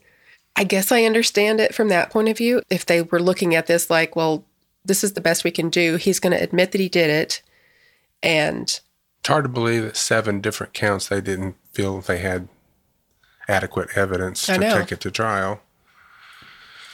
i 0.56 0.64
guess 0.64 0.92
i 0.92 1.04
understand 1.04 1.60
it 1.60 1.74
from 1.74 1.88
that 1.90 2.10
point 2.10 2.28
of 2.30 2.38
view 2.38 2.62
if 2.70 2.86
they 2.86 3.02
were 3.02 3.22
looking 3.22 3.56
at 3.56 3.68
this 3.68 3.90
like 3.90 4.16
well 4.16 4.44
this 4.86 5.04
is 5.04 5.14
the 5.14 5.22
best 5.22 5.44
we 5.44 5.52
can 5.52 5.70
do 5.70 5.96
he's 5.96 6.20
going 6.20 6.36
to 6.36 6.44
admit 6.44 6.72
that 6.72 6.82
he 6.82 6.90
did 6.90 7.10
it 7.10 7.42
and 8.24 8.80
It's 9.20 9.28
hard 9.30 9.46
to 9.46 9.50
believe 9.50 9.84
that 9.84 9.98
seven 9.98 10.42
different 10.42 10.74
counts 10.74 11.08
they 11.10 11.22
didn't 11.22 11.56
feel 11.72 12.02
they 12.02 12.20
had 12.20 12.48
adequate 13.48 13.90
evidence 13.96 14.48
I 14.50 14.54
to 14.56 14.60
know. 14.60 14.78
take 14.80 14.92
it 14.92 15.00
to 15.02 15.12
trial. 15.12 15.62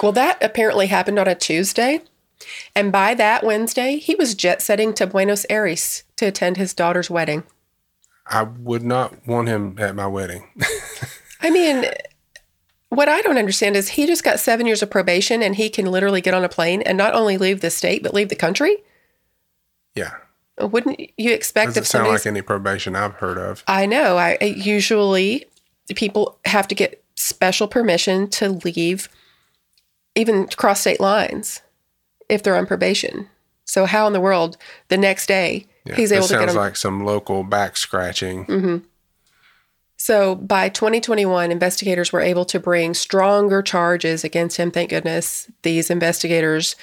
Well, 0.02 0.12
that 0.14 0.42
apparently 0.44 0.88
happened 0.88 1.18
on 1.20 1.28
a 1.28 1.36
Tuesday. 1.36 2.02
And 2.76 2.92
by 2.92 3.14
that 3.16 3.44
Wednesday, 3.44 3.98
he 3.98 4.14
was 4.16 4.36
jet 4.36 4.62
setting 4.62 4.94
to 4.94 5.08
Buenos 5.08 5.46
Aires 5.50 6.04
to 6.18 6.26
attend 6.28 6.58
his 6.58 6.74
daughter's 6.74 7.10
wedding. 7.10 7.44
I 8.28 8.44
would 8.44 8.84
not 8.84 9.26
want 9.28 9.48
him 9.48 9.76
at 9.80 9.96
my 9.96 10.06
wedding. 10.08 10.48
I 11.42 11.50
mean, 11.50 11.86
what 12.90 13.10
I 13.10 13.22
don't 13.22 13.38
understand 13.38 13.76
is 13.76 13.90
he 13.90 14.06
just 14.08 14.24
got 14.24 14.40
seven 14.40 14.66
years 14.66 14.82
of 14.82 14.90
probation 14.90 15.44
and 15.44 15.56
he 15.56 15.70
can 15.70 15.86
literally 15.88 16.22
get 16.22 16.34
on 16.34 16.44
a 16.44 16.50
plane 16.50 16.82
and 16.84 16.98
not 16.98 17.14
only 17.14 17.38
leave 17.38 17.62
the 17.62 17.70
state, 17.70 18.04
but 18.04 18.14
leave 18.14 18.30
the 18.30 18.36
country? 18.36 18.78
yeah. 19.96 20.12
Wouldn't 20.60 21.00
you 21.18 21.34
expect 21.34 21.70
Doesn't 21.70 21.86
sound 21.86 22.08
like 22.08 22.26
any 22.26 22.42
probation 22.42 22.96
I've 22.96 23.14
heard 23.16 23.38
of. 23.38 23.64
I 23.68 23.86
know. 23.86 24.18
I 24.18 24.38
usually 24.42 25.46
people 25.96 26.40
have 26.46 26.68
to 26.70 26.76
get 26.76 27.04
special 27.16 27.68
permission 27.68 28.28
to 28.32 28.50
leave, 28.50 29.08
even 30.16 30.48
cross 30.48 30.82
state 30.82 31.00
lines, 31.00 31.62
if 32.28 32.42
they're 32.42 32.56
on 32.56 32.66
probation. 32.66 33.30
So 33.66 33.86
how 33.86 34.08
in 34.08 34.14
the 34.14 34.20
world 34.20 34.58
the 34.88 34.98
next 34.98 35.28
day 35.28 35.68
Yeah, 35.86 35.96
he's 35.96 36.12
able 36.12 36.28
to 36.28 36.34
get 36.34 36.48
sounds 36.48 36.56
like 36.56 36.76
some 36.76 37.06
local 37.06 37.44
back 37.44 37.78
scratching. 37.78 38.46
Mm-hmm. 38.46 38.78
So 39.98 40.36
by 40.36 40.70
2021, 40.70 41.52
investigators 41.52 42.14
were 42.14 42.22
able 42.22 42.46
to 42.46 42.60
bring 42.60 42.94
stronger 42.94 43.62
charges 43.62 44.24
against 44.24 44.58
him. 44.58 44.72
Thank 44.72 44.92
goodness 44.92 45.50
these 45.64 45.90
investigators 45.90 46.76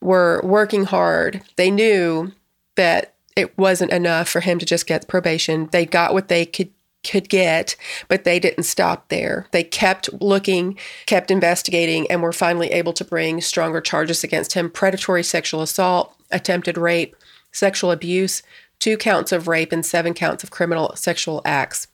were 0.00 0.40
working 0.44 0.84
hard. 0.84 1.42
They 1.56 1.70
knew 1.70 2.32
that 2.76 3.14
it 3.34 3.56
wasn't 3.56 3.92
enough 3.92 4.28
for 4.28 4.40
him 4.40 4.58
to 4.58 4.66
just 4.66 4.86
get 4.86 5.08
probation. 5.08 5.68
They 5.72 5.86
got 5.86 6.12
what 6.12 6.28
they 6.28 6.46
could 6.46 6.70
could 7.02 7.30
get, 7.30 7.76
but 8.08 8.24
they 8.24 8.38
didn't 8.38 8.64
stop 8.64 9.08
there. 9.08 9.46
They 9.52 9.64
kept 9.64 10.12
looking, 10.20 10.78
kept 11.06 11.30
investigating, 11.30 12.06
and 12.10 12.22
were 12.22 12.30
finally 12.30 12.68
able 12.72 12.92
to 12.92 13.06
bring 13.06 13.40
stronger 13.40 13.80
charges 13.80 14.22
against 14.22 14.52
him: 14.52 14.70
predatory 14.70 15.22
sexual 15.22 15.62
assault, 15.62 16.14
attempted 16.30 16.76
rape, 16.76 17.16
sexual 17.52 17.90
abuse, 17.90 18.42
two 18.78 18.98
counts 18.98 19.32
of 19.32 19.48
rape, 19.48 19.72
and 19.72 19.86
seven 19.86 20.12
counts 20.12 20.44
of 20.44 20.50
criminal 20.50 20.94
sexual 20.94 21.40
acts. 21.46 21.86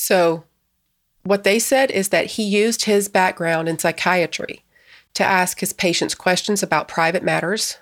So, 0.00 0.44
what 1.24 1.42
they 1.42 1.58
said 1.58 1.90
is 1.90 2.10
that 2.10 2.26
he 2.26 2.44
used 2.44 2.84
his 2.84 3.08
background 3.08 3.68
in 3.68 3.80
psychiatry 3.80 4.62
to 5.14 5.24
ask 5.24 5.58
his 5.58 5.72
patients 5.72 6.14
questions 6.14 6.62
about 6.62 6.86
private 6.86 7.24
matters, 7.24 7.78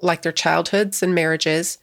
like 0.00 0.22
their 0.22 0.30
childhoods 0.30 1.02
and 1.02 1.12
marriages. 1.12 1.78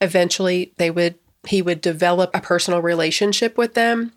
Eventually, 0.00 0.72
they 0.76 0.90
would 0.90 1.14
he 1.46 1.62
would 1.62 1.80
develop 1.80 2.32
a 2.34 2.40
personal 2.40 2.82
relationship 2.82 3.56
with 3.56 3.74
them, 3.74 4.12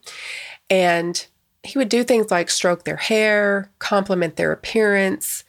and 0.72 1.28
he 1.62 1.78
would 1.78 1.90
do 1.90 2.04
things 2.04 2.32
like 2.32 2.50
stroke 2.50 2.84
their 2.84 2.98
hair, 2.98 3.70
compliment 3.78 4.38
their 4.38 4.52
appearance, 4.52 5.44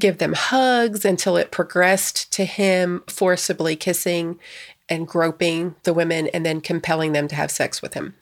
give 0.00 0.18
them 0.18 0.32
hugs 0.32 1.04
until 1.04 1.36
it 1.36 1.52
progressed 1.52 2.32
to 2.32 2.44
him 2.44 3.04
forcibly 3.06 3.76
kissing 3.76 4.40
and 4.88 5.06
groping 5.06 5.76
the 5.84 5.94
women 5.94 6.26
and 6.34 6.44
then 6.44 6.60
compelling 6.60 7.12
them 7.12 7.28
to 7.28 7.36
have 7.36 7.52
sex 7.52 7.80
with 7.80 7.94
him. 7.94 8.14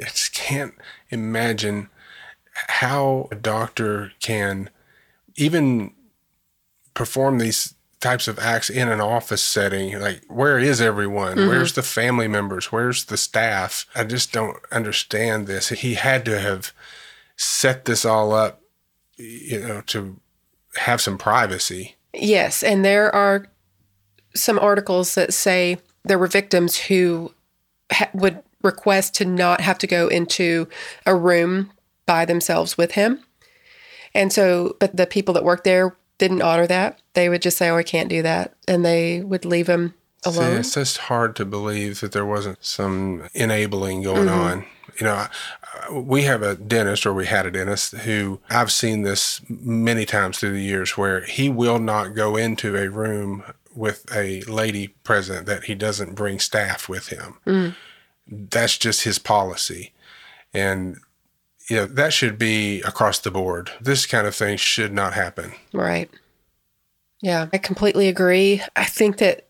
I 0.00 0.04
just 0.04 0.34
can't 0.34 0.74
imagine 1.10 1.88
how 2.52 3.28
a 3.30 3.34
doctor 3.34 4.12
can 4.20 4.70
even 5.36 5.92
perform 6.94 7.38
these 7.38 7.74
types 8.00 8.28
of 8.28 8.38
acts 8.38 8.70
in 8.70 8.88
an 8.88 9.00
office 9.00 9.42
setting. 9.42 9.98
Like, 9.98 10.22
where 10.28 10.58
is 10.58 10.80
everyone? 10.80 11.36
Mm-hmm. 11.36 11.48
Where's 11.48 11.74
the 11.74 11.82
family 11.82 12.28
members? 12.28 12.72
Where's 12.72 13.04
the 13.04 13.16
staff? 13.16 13.86
I 13.94 14.04
just 14.04 14.32
don't 14.32 14.56
understand 14.72 15.46
this. 15.46 15.68
He 15.68 15.94
had 15.94 16.24
to 16.24 16.40
have 16.40 16.72
set 17.36 17.84
this 17.84 18.04
all 18.04 18.32
up, 18.32 18.62
you 19.16 19.60
know, 19.60 19.82
to 19.86 20.18
have 20.76 21.00
some 21.00 21.18
privacy. 21.18 21.96
Yes, 22.12 22.62
and 22.62 22.84
there 22.84 23.14
are 23.14 23.46
some 24.34 24.58
articles 24.58 25.14
that 25.14 25.34
say 25.34 25.78
there 26.04 26.18
were 26.18 26.26
victims 26.26 26.76
who 26.76 27.34
ha- 27.92 28.10
would 28.14 28.42
request 28.62 29.14
to 29.16 29.24
not 29.24 29.60
have 29.60 29.78
to 29.78 29.86
go 29.86 30.08
into 30.08 30.68
a 31.06 31.14
room 31.14 31.70
by 32.06 32.24
themselves 32.24 32.76
with 32.76 32.92
him. 32.92 33.22
And 34.14 34.32
so, 34.32 34.76
but 34.80 34.96
the 34.96 35.06
people 35.06 35.34
that 35.34 35.44
worked 35.44 35.64
there 35.64 35.96
didn't 36.18 36.42
honor 36.42 36.66
that. 36.66 37.00
They 37.14 37.28
would 37.28 37.42
just 37.42 37.56
say, 37.56 37.70
"Oh, 37.70 37.78
I 37.78 37.82
can't 37.82 38.08
do 38.08 38.22
that," 38.22 38.54
and 38.68 38.84
they 38.84 39.20
would 39.20 39.44
leave 39.44 39.68
him 39.68 39.94
See, 40.22 40.30
alone. 40.30 40.58
it's 40.58 40.74
just 40.74 40.98
hard 40.98 41.34
to 41.36 41.44
believe 41.44 42.00
that 42.00 42.12
there 42.12 42.26
wasn't 42.26 42.64
some 42.64 43.28
enabling 43.34 44.02
going 44.02 44.28
mm-hmm. 44.28 44.40
on. 44.40 44.66
You 45.00 45.06
know, 45.06 45.26
we 45.92 46.22
have 46.24 46.42
a 46.42 46.56
dentist, 46.56 47.06
or 47.06 47.14
we 47.14 47.26
had 47.26 47.46
a 47.46 47.50
dentist, 47.50 47.94
who 47.94 48.40
I've 48.50 48.70
seen 48.70 49.02
this 49.02 49.40
many 49.48 50.04
times 50.04 50.38
through 50.38 50.52
the 50.52 50.62
years 50.62 50.98
where 50.98 51.22
he 51.22 51.48
will 51.48 51.78
not 51.78 52.14
go 52.14 52.36
into 52.36 52.76
a 52.76 52.88
room 52.88 53.42
with 53.74 54.04
a 54.14 54.42
lady 54.42 54.88
present 54.88 55.46
that 55.46 55.64
he 55.64 55.74
doesn't 55.74 56.14
bring 56.14 56.38
staff 56.38 56.88
with 56.88 57.08
him. 57.08 57.38
Mm. 57.46 57.74
That's 58.26 58.78
just 58.78 59.02
his 59.04 59.18
policy. 59.18 59.92
And, 60.52 60.98
you 61.68 61.76
know, 61.76 61.86
that 61.86 62.12
should 62.12 62.38
be 62.38 62.80
across 62.82 63.18
the 63.18 63.30
board. 63.30 63.70
This 63.80 64.06
kind 64.06 64.26
of 64.26 64.34
thing 64.34 64.56
should 64.56 64.92
not 64.92 65.14
happen. 65.14 65.52
Right. 65.72 66.10
Yeah, 67.20 67.48
I 67.52 67.58
completely 67.58 68.08
agree. 68.08 68.62
I 68.76 68.84
think 68.84 69.18
that 69.18 69.46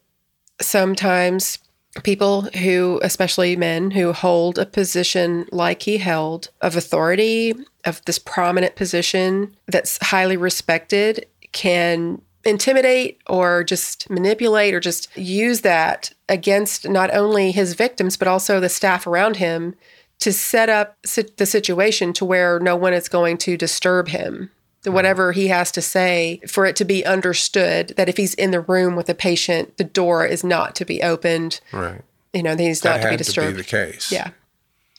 sometimes 0.60 1.58
people 2.02 2.42
who, 2.42 3.00
especially 3.02 3.56
men 3.56 3.90
who 3.90 4.12
hold 4.12 4.58
a 4.58 4.66
position 4.66 5.46
like 5.50 5.82
he 5.82 5.98
held 5.98 6.50
of 6.60 6.76
authority, 6.76 7.54
of 7.84 8.04
this 8.04 8.18
prominent 8.18 8.76
position 8.76 9.56
that's 9.66 9.98
highly 10.02 10.36
respected, 10.36 11.26
can 11.52 12.20
intimidate 12.44 13.20
or 13.26 13.62
just 13.64 14.08
manipulate 14.08 14.74
or 14.74 14.80
just 14.80 15.14
use 15.16 15.60
that 15.60 16.12
against 16.28 16.88
not 16.88 17.12
only 17.14 17.52
his 17.52 17.74
victims 17.74 18.16
but 18.16 18.28
also 18.28 18.60
the 18.60 18.68
staff 18.68 19.06
around 19.06 19.36
him 19.36 19.74
to 20.20 20.32
set 20.32 20.68
up 20.68 20.96
the 21.02 21.46
situation 21.46 22.12
to 22.12 22.24
where 22.24 22.60
no 22.60 22.76
one 22.76 22.92
is 22.92 23.08
going 23.08 23.38
to 23.38 23.56
disturb 23.56 24.08
him. 24.08 24.50
Mm-hmm. 24.84 24.94
Whatever 24.94 25.32
he 25.32 25.48
has 25.48 25.70
to 25.72 25.82
say 25.82 26.40
for 26.48 26.64
it 26.64 26.76
to 26.76 26.84
be 26.86 27.04
understood 27.04 27.94
that 27.98 28.08
if 28.08 28.16
he's 28.16 28.32
in 28.34 28.50
the 28.50 28.60
room 28.60 28.96
with 28.96 29.08
a 29.10 29.14
patient 29.14 29.76
the 29.76 29.84
door 29.84 30.24
is 30.24 30.42
not 30.42 30.74
to 30.76 30.84
be 30.86 31.02
opened. 31.02 31.60
Right. 31.72 32.00
you 32.32 32.42
know 32.42 32.56
he's 32.56 32.80
That 32.80 32.96
not 32.96 33.02
to 33.02 33.08
be 33.10 33.16
to 33.18 33.24
disturbed 33.24 33.56
be 33.56 33.62
the 33.62 33.68
case. 33.68 34.10
yeah. 34.10 34.30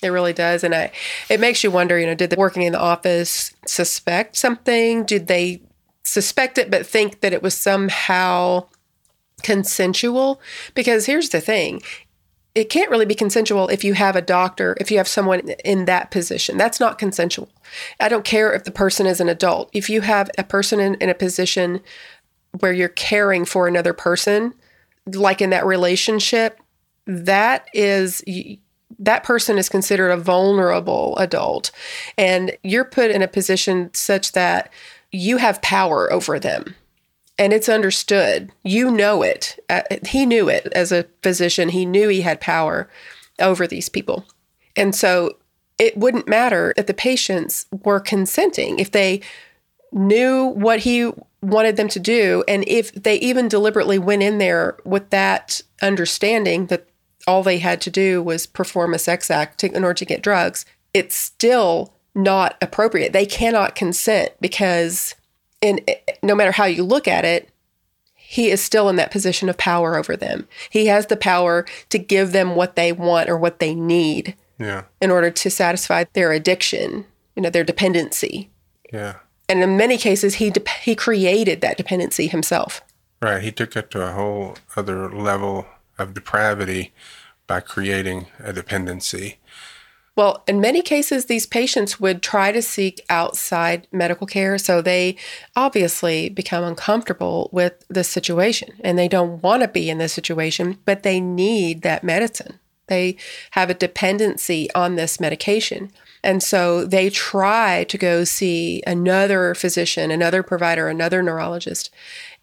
It 0.03 0.09
really 0.09 0.33
does. 0.33 0.63
And 0.63 0.73
i 0.75 0.91
it 1.29 1.39
makes 1.39 1.63
you 1.63 1.71
wonder 1.71 1.97
you 1.99 2.05
know 2.05 2.15
did 2.15 2.29
the 2.29 2.35
working 2.35 2.61
in 2.63 2.73
the 2.73 2.79
office 2.79 3.53
suspect 3.65 4.35
something? 4.35 5.03
Did 5.05 5.25
they 5.27 5.61
suspect 6.11 6.57
it 6.57 6.69
but 6.69 6.85
think 6.85 7.21
that 7.21 7.33
it 7.33 7.41
was 7.41 7.55
somehow 7.55 8.65
consensual. 9.43 10.41
Because 10.73 11.05
here's 11.05 11.29
the 11.29 11.41
thing 11.41 11.81
it 12.53 12.69
can't 12.69 12.91
really 12.91 13.05
be 13.05 13.15
consensual 13.15 13.69
if 13.69 13.83
you 13.85 13.93
have 13.93 14.17
a 14.17 14.21
doctor 14.21 14.75
if 14.81 14.91
you 14.91 14.97
have 14.97 15.07
someone 15.07 15.49
in 15.63 15.85
that 15.85 16.11
position. 16.11 16.57
That's 16.57 16.79
not 16.79 16.99
consensual. 16.99 17.49
I 17.99 18.09
don't 18.09 18.25
care 18.25 18.53
if 18.53 18.65
the 18.65 18.71
person 18.71 19.05
is 19.05 19.21
an 19.21 19.29
adult. 19.29 19.69
If 19.73 19.89
you 19.89 20.01
have 20.01 20.29
a 20.37 20.43
person 20.43 20.79
in, 20.81 20.95
in 20.95 21.09
a 21.09 21.15
position 21.15 21.79
where 22.59 22.73
you're 22.73 22.89
caring 22.89 23.45
for 23.45 23.67
another 23.67 23.93
person 23.93 24.53
like 25.07 25.41
in 25.41 25.49
that 25.51 25.65
relationship 25.65 26.59
that 27.07 27.67
is 27.73 28.21
that 28.99 29.23
person 29.23 29.57
is 29.57 29.69
considered 29.69 30.11
a 30.11 30.17
vulnerable 30.17 31.17
adult. 31.17 31.71
And 32.17 32.55
you're 32.63 32.85
put 32.85 33.09
in 33.11 33.21
a 33.21 33.27
position 33.27 33.89
such 33.93 34.33
that 34.33 34.71
you 35.11 35.37
have 35.37 35.61
power 35.61 36.11
over 36.11 36.39
them. 36.39 36.75
And 37.37 37.53
it's 37.53 37.69
understood. 37.69 38.51
You 38.63 38.91
know 38.91 39.23
it. 39.23 39.57
Uh, 39.69 39.81
he 40.05 40.25
knew 40.25 40.47
it 40.47 40.67
as 40.73 40.91
a 40.91 41.07
physician. 41.23 41.69
He 41.69 41.85
knew 41.85 42.07
he 42.07 42.21
had 42.21 42.39
power 42.39 42.89
over 43.39 43.65
these 43.65 43.89
people. 43.89 44.25
And 44.75 44.93
so 44.93 45.37
it 45.79 45.97
wouldn't 45.97 46.27
matter 46.27 46.73
if 46.77 46.85
the 46.85 46.93
patients 46.93 47.65
were 47.83 47.99
consenting. 47.99 48.77
If 48.79 48.91
they 48.91 49.21
knew 49.91 50.45
what 50.45 50.79
he 50.79 51.11
wanted 51.41 51.75
them 51.75 51.87
to 51.87 51.99
do 51.99 52.43
and 52.47 52.63
if 52.67 52.93
they 52.93 53.15
even 53.15 53.47
deliberately 53.47 53.97
went 53.97 54.21
in 54.21 54.37
there 54.37 54.77
with 54.85 55.09
that 55.09 55.59
understanding 55.81 56.67
that 56.67 56.87
all 57.27 57.41
they 57.43 57.57
had 57.57 57.81
to 57.81 57.89
do 57.89 58.21
was 58.21 58.45
perform 58.45 58.93
a 58.93 58.99
sex 58.99 59.31
act 59.31 59.59
to, 59.59 59.71
in 59.75 59.83
order 59.83 59.95
to 59.95 60.05
get 60.05 60.21
drugs 60.21 60.65
it's 60.93 61.15
still 61.15 61.93
not 62.13 62.57
appropriate 62.61 63.13
they 63.13 63.25
cannot 63.25 63.75
consent 63.75 64.31
because 64.41 65.15
in 65.61 65.79
no 66.21 66.35
matter 66.35 66.51
how 66.51 66.65
you 66.65 66.83
look 66.83 67.07
at 67.07 67.23
it 67.25 67.49
he 68.15 68.49
is 68.49 68.61
still 68.61 68.87
in 68.89 68.95
that 68.97 69.11
position 69.11 69.47
of 69.49 69.57
power 69.57 69.95
over 69.97 70.15
them 70.17 70.47
he 70.69 70.87
has 70.87 71.05
the 71.07 71.15
power 71.17 71.65
to 71.89 71.97
give 71.97 72.31
them 72.31 72.55
what 72.55 72.75
they 72.75 72.91
want 72.91 73.29
or 73.29 73.37
what 73.37 73.59
they 73.59 73.73
need 73.73 74.35
Yeah. 74.59 74.83
in 75.01 75.09
order 75.11 75.31
to 75.31 75.49
satisfy 75.49 76.03
their 76.13 76.31
addiction 76.31 77.05
you 77.35 77.41
know 77.41 77.49
their 77.49 77.63
dependency 77.63 78.49
Yeah. 78.91 79.15
and 79.47 79.63
in 79.63 79.77
many 79.77 79.97
cases 79.97 80.35
he 80.35 80.49
de- 80.49 80.69
he 80.81 80.95
created 80.95 81.61
that 81.61 81.77
dependency 81.77 82.27
himself 82.27 82.81
Right. 83.23 83.43
He 83.43 83.51
took 83.51 83.75
it 83.75 83.91
to 83.91 84.01
a 84.01 84.13
whole 84.13 84.55
other 84.75 85.07
level 85.07 85.67
of 85.99 86.15
depravity 86.15 86.91
by 87.45 87.59
creating 87.59 88.25
a 88.39 88.51
dependency. 88.51 89.37
Well 90.15 90.43
in 90.47 90.61
many 90.61 90.81
cases 90.81 91.25
these 91.25 91.45
patients 91.45 91.99
would 91.99 92.21
try 92.21 92.51
to 92.51 92.61
seek 92.61 93.01
outside 93.09 93.87
medical 93.91 94.27
care 94.27 94.57
so 94.57 94.81
they 94.81 95.15
obviously 95.55 96.29
become 96.29 96.63
uncomfortable 96.63 97.49
with 97.51 97.85
the 97.89 98.03
situation 98.03 98.69
and 98.83 98.97
they 98.97 99.07
don't 99.07 99.41
want 99.41 99.61
to 99.61 99.67
be 99.67 99.89
in 99.89 99.97
this 99.97 100.13
situation 100.13 100.77
but 100.85 101.03
they 101.03 101.19
need 101.19 101.81
that 101.81 102.03
medicine. 102.03 102.59
They 102.87 103.15
have 103.51 103.69
a 103.69 103.73
dependency 103.73 104.69
on 104.73 104.95
this 104.95 105.19
medication 105.19 105.91
and 106.23 106.43
so 106.43 106.85
they 106.85 107.09
try 107.09 107.85
to 107.85 107.97
go 107.97 108.23
see 108.23 108.83
another 108.85 109.55
physician 109.55 110.11
another 110.11 110.43
provider 110.43 110.87
another 110.87 111.23
neurologist 111.23 111.89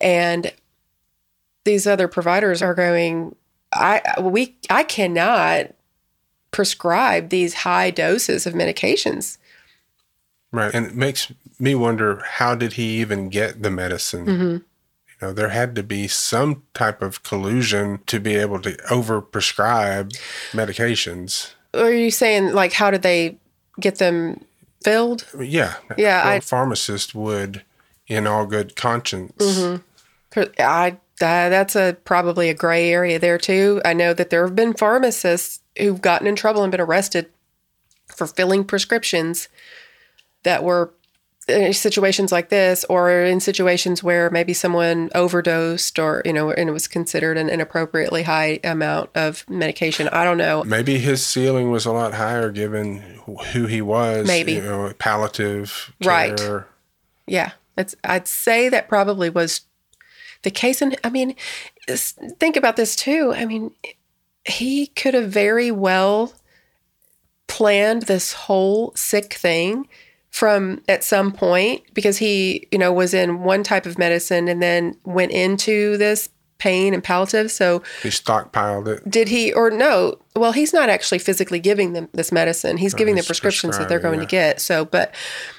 and 0.00 0.52
these 1.64 1.86
other 1.86 2.08
providers 2.08 2.62
are 2.62 2.74
going 2.74 3.34
i 3.72 4.00
we 4.20 4.56
i 4.70 4.82
cannot 4.82 5.74
prescribe 6.50 7.28
these 7.28 7.54
high 7.54 7.90
doses 7.90 8.46
of 8.46 8.54
medications 8.54 9.38
Right. 10.52 10.74
And 10.74 10.86
it 10.86 10.94
makes 10.94 11.32
me 11.58 11.74
wonder 11.74 12.22
how 12.24 12.54
did 12.54 12.74
he 12.74 13.00
even 13.00 13.28
get 13.28 13.62
the 13.62 13.70
medicine? 13.70 14.26
Mm-hmm. 14.26 14.42
You 14.42 15.26
know, 15.26 15.32
there 15.32 15.50
had 15.50 15.74
to 15.76 15.82
be 15.82 16.08
some 16.08 16.62
type 16.74 17.02
of 17.02 17.22
collusion 17.22 18.00
to 18.06 18.20
be 18.20 18.36
able 18.36 18.60
to 18.60 18.72
overprescribe 18.90 20.16
medications. 20.52 21.52
are 21.74 21.92
you 21.92 22.10
saying 22.10 22.52
like 22.54 22.72
how 22.72 22.90
did 22.90 23.02
they 23.02 23.36
get 23.80 23.96
them 23.96 24.44
filled 24.82 25.26
yeah. 25.38 25.74
Yeah, 25.96 26.22
I- 26.24 26.40
pharmacist 26.40 27.14
would, 27.14 27.64
in 28.06 28.26
all 28.26 28.46
good 28.46 28.76
conscience, 28.76 29.32
mm-hmm. 29.38 30.42
I 30.58 30.96
uh, 31.22 31.48
that's 31.48 31.76
a 31.76 31.96
probably 32.04 32.48
a 32.48 32.54
gray 32.54 32.90
area 32.90 33.18
there 33.18 33.38
too. 33.38 33.80
I 33.84 33.92
know 33.92 34.14
that 34.14 34.30
there 34.30 34.46
have 34.46 34.56
been 34.56 34.74
pharmacists 34.74 35.60
who've 35.78 36.00
gotten 36.00 36.26
in 36.26 36.36
trouble 36.36 36.62
and 36.62 36.70
been 36.70 36.80
arrested 36.80 37.30
for 38.06 38.26
filling 38.26 38.64
prescriptions 38.64 39.48
that 40.42 40.64
were 40.64 40.92
in 41.48 41.72
situations 41.72 42.30
like 42.30 42.50
this 42.50 42.84
or 42.84 43.10
in 43.10 43.40
situations 43.40 44.02
where 44.02 44.28
maybe 44.30 44.52
someone 44.52 45.08
overdosed 45.14 45.98
or 45.98 46.20
you 46.24 46.32
know 46.32 46.50
and 46.50 46.68
it 46.68 46.72
was 46.72 46.86
considered 46.86 47.38
an 47.38 47.48
inappropriately 47.48 48.22
high 48.22 48.60
amount 48.62 49.10
of 49.14 49.48
medication. 49.48 50.08
I 50.08 50.24
don't 50.24 50.38
know. 50.38 50.62
maybe 50.64 50.98
his 50.98 51.24
ceiling 51.24 51.70
was 51.70 51.86
a 51.86 51.92
lot 51.92 52.14
higher 52.14 52.50
given 52.50 53.18
who 53.52 53.66
he 53.66 53.80
was. 53.80 54.26
Maybe. 54.26 54.54
You 54.54 54.62
know, 54.62 54.92
palliative 54.98 55.92
Right. 56.04 56.38
Yeah, 57.26 57.52
it's, 57.76 57.94
I'd 58.04 58.26
say 58.26 58.68
that 58.70 58.88
probably 58.88 59.30
was 59.30 59.62
the 60.42 60.50
case. 60.50 60.82
And 60.82 60.96
I 61.04 61.10
mean, 61.10 61.34
think 61.86 62.56
about 62.56 62.76
this 62.76 62.94
too. 62.96 63.32
I 63.34 63.44
mean, 63.44 63.72
he 64.44 64.86
could 64.88 65.14
have 65.14 65.30
very 65.30 65.70
well 65.70 66.32
planned 67.46 68.02
this 68.02 68.32
whole 68.32 68.92
sick 68.94 69.34
thing 69.34 69.88
from 70.30 70.82
at 70.88 71.02
some 71.02 71.32
point 71.32 71.82
because 71.94 72.18
he, 72.18 72.68
you 72.70 72.78
know, 72.78 72.92
was 72.92 73.14
in 73.14 73.42
one 73.42 73.62
type 73.62 73.86
of 73.86 73.98
medicine 73.98 74.48
and 74.48 74.62
then 74.62 74.96
went 75.04 75.32
into 75.32 75.96
this 75.96 76.28
pain 76.58 76.92
and 76.92 77.02
palliative. 77.02 77.50
So 77.50 77.82
He 78.02 78.08
stockpiled 78.10 78.88
it. 78.88 79.08
did 79.10 79.28
he 79.28 79.52
or 79.52 79.70
no 79.70 80.18
well 80.34 80.52
he's 80.52 80.72
not 80.72 80.88
actually 80.88 81.20
physically 81.20 81.60
giving 81.60 81.92
them 81.92 82.08
this 82.12 82.32
medicine 82.32 82.76
he's 82.76 82.94
oh, 82.94 82.98
giving 82.98 83.14
the 83.14 83.20
he's 83.20 83.26
prescriptions 83.26 83.78
that 83.78 83.88
they're 83.88 84.00
going 84.00 84.18
prescribing, 84.18 84.50
to 84.50 84.54
get 84.54 84.60
so 84.60 84.84
but 84.84 85.14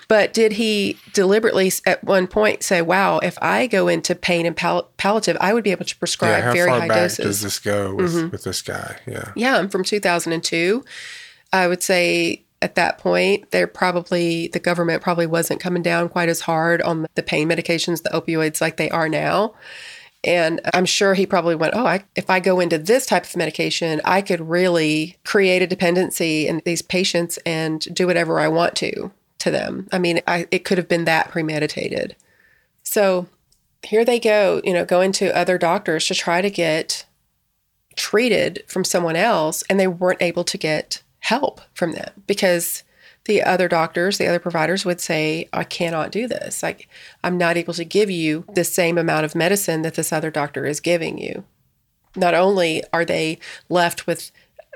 but 0.10 0.34
did 0.34 0.52
he 0.54 0.98
deliberately 1.13 1.72
at 1.86 2.04
one 2.04 2.28
point 2.28 2.62
say 2.63 2.82
wow 2.82 3.19
if 3.19 3.38
i 3.41 3.65
go 3.67 3.88
into 3.88 4.13
pain 4.13 4.45
and 4.45 4.58
pal- 4.58 4.89
palliative 4.98 5.38
i 5.39 5.54
would 5.54 5.63
be 5.63 5.72
able 5.72 5.86
to 5.86 5.95
Yeah, 5.95 6.00
prescribe 6.00 6.43
how 6.43 6.52
very 6.54 6.69
far 6.69 6.80
high 6.82 6.88
back 6.89 6.98
doses 6.98 7.17
Mm-hmm. 7.19 7.28
does 7.30 7.41
this 7.41 7.60
go 7.60 7.95
with, 7.95 8.32
with 8.32 8.43
this 8.43 8.62
guy? 8.62 8.98
Yeah. 9.08 9.32
yeah 9.36 9.58
i'm 9.58 9.69
from 9.69 9.84
2002 9.86 10.84
i 11.54 11.67
would 11.67 11.82
say 11.82 12.43
at 12.62 12.76
that 12.76 12.98
point 12.98 13.52
they're 13.52 13.67
probably 13.67 14.50
the 14.50 14.60
government 14.60 15.02
probably 15.02 15.26
wasn't 15.28 15.62
coming 15.62 15.82
down 15.82 16.10
quite 16.10 16.28
as 16.28 16.41
hard 16.41 16.82
on 16.82 17.08
the 17.15 17.24
pain 17.24 17.48
medications 17.48 18.04
the 18.04 18.10
opioids 18.10 18.60
like 18.60 18.76
they 18.78 18.89
are 18.89 19.08
now 19.08 19.54
and 20.26 20.60
i'm 20.74 20.86
sure 20.86 21.13
he 21.13 21.26
probably 21.26 21.56
went 21.56 21.74
oh 21.74 21.86
I, 21.86 22.04
if 22.15 22.30
i 22.30 22.41
go 22.41 22.60
into 22.60 22.78
this 22.78 23.06
type 23.06 23.24
of 23.24 23.36
medication 23.38 24.02
i 24.04 24.22
could 24.22 24.41
really 24.41 25.15
create 25.24 25.62
a 25.62 25.67
dependency 25.67 26.48
in 26.48 26.62
these 26.65 26.82
patients 26.82 27.38
and 27.45 27.80
do 27.95 28.06
whatever 28.08 28.39
i 28.41 28.50
want 28.50 28.76
to 28.78 29.12
to 29.39 29.52
them 29.52 29.88
i 29.91 29.97
mean 29.99 30.21
I, 30.28 30.47
it 30.52 30.65
could 30.65 30.78
have 30.78 30.88
been 30.88 31.06
that 31.06 31.32
premeditated 31.32 32.15
so 32.84 33.28
here 33.84 34.06
they 34.06 34.19
go 34.19 34.62
you 34.63 34.73
know 34.73 34.86
going 34.86 35.12
to 35.13 35.36
other 35.36 35.58
doctors 35.58 36.08
to 36.08 36.15
try 36.15 36.41
to 36.41 36.49
get 36.49 37.06
treated 37.95 38.63
from 38.67 38.84
someone 38.84 39.15
else 39.15 39.63
and 39.69 39.80
they 39.80 39.88
weren't 39.88 40.21
able 40.21 40.43
to 40.43 40.58
get 40.58 41.02
help 41.19 41.62
from 41.73 41.91
them 41.91 42.12
because 42.28 42.84
the 43.25 43.43
other 43.43 43.67
doctors, 43.67 44.17
the 44.17 44.28
other 44.28 44.39
providers 44.39 44.86
would 44.86 44.99
say, 44.99 45.47
I 45.54 45.63
cannot 45.63 46.12
do 46.12 46.28
this. 46.28 46.63
Like, 46.63 46.89
I'm 47.23 47.38
not 47.38 47.58
able 47.58 47.73
to 47.75 47.84
give 47.84 48.10
you 48.10 48.45
the 48.54 48.63
same 48.63 48.97
amount 48.97 49.25
of 49.25 49.36
medicine 49.36 49.82
that 49.84 49.95
this 49.95 50.12
other 50.12 50.32
doctor 50.32 50.65
is 50.65 50.80
giving 50.80 51.17
you. 51.17 51.43
Not 52.15 52.34
only 52.34 52.84
are 52.91 53.06
they 53.06 53.38
left 53.69 54.08
with 54.08 54.32